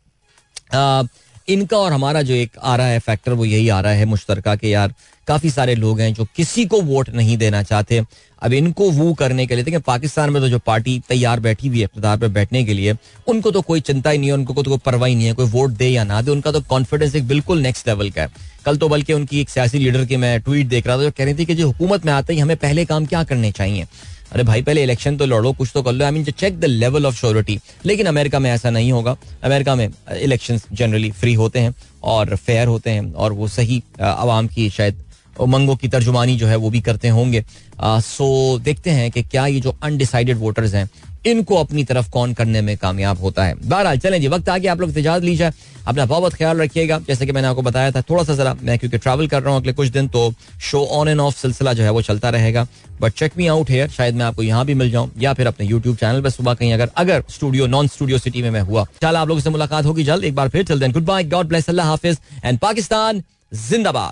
[0.74, 1.08] so,
[1.50, 4.56] इनका और हमारा जो एक आ रहा है फैक्टर वो यही आ रहा है मुश्तरका
[4.56, 4.94] के यार,
[5.26, 8.02] काफ़ी सारे लोग हैं जो किसी को वोट नहीं देना चाहते।
[8.42, 11.78] अब इनको वो करने के लिए, देखिए, पाकिस्तान में तो जो पार्टी तैयार बैठी हुई
[11.78, 12.94] है, इकतदार पर बैठने के लिए,
[13.28, 15.70] उनको तो कोई चिंता ही नहीं है, उनको तो कोई परवाही नहीं है, कोई वोट
[15.70, 18.28] दे या ना दे, उनका तो कॉन्फिडेंस एक बिल्कुल नेक्स्ट लेवल का है।
[18.64, 21.24] कल तो बल्कि उनकी एक सियासी लीडर की मैं ट्वीट देख रहा था, जो कह
[21.24, 23.86] रही थी कि जो, हुकूमत में आते ही हमें पहले काम क्या करने चाहिए?
[24.32, 27.06] अरे भाई, पहले इलेक्शन तो लड़ो, कुछ तो कर लो। I mean check the level
[27.06, 31.74] of surety लेकिन अमेरिका में ऐसा नहीं होगा। अमेरिका में इलेक्शन जनरली फ्री होते हैं
[32.04, 35.02] और फेयर होते हैं और वो सही आवाम की शायद
[35.40, 37.44] उमंगों की तर्जुमानी जो है वो भी करते होंगे।
[37.82, 40.88] सो देखते हैं कि क्या ये जो अनडिसाइडेड वोटर्स हैं,
[41.26, 44.80] इनको अपनी तरफ़ कौन करने में कामयाब होता है। बहरहाल, चलें जी, वक्त आगे आप
[44.80, 45.50] लोग इजाज़त लीजिए।
[45.88, 48.98] अपना बहुत ख्याल रखिएगा। जैसे कि मैंने आपको बताया था, थोड़ा सा जरा, मैं क्योंकि
[48.98, 51.90] ट्रैवल कर रहा हूँ अगले कुछ दिन तो शो ऑन एंड ऑफ़ सिलसिला जो है
[51.90, 52.66] वो चलता रहेगा।
[53.00, 55.66] But check me out here शायद मैं आपको यहाँ भी मिल जाऊँ, या फिर अपने
[55.66, 59.16] यूट्यूब चैनल पर सुबह कहीं अगर अगर स्टूडियो नॉन स्टूडियो सिटी में मैं हुआ। चल
[59.16, 61.68] आप लोगों से मुलाकात होगी जल्द, एक बार फिर चल then good bye God bless
[61.68, 63.22] अल्लाह हाफिज एंड पाकिस्तान
[63.52, 64.08] जिंदाबाद।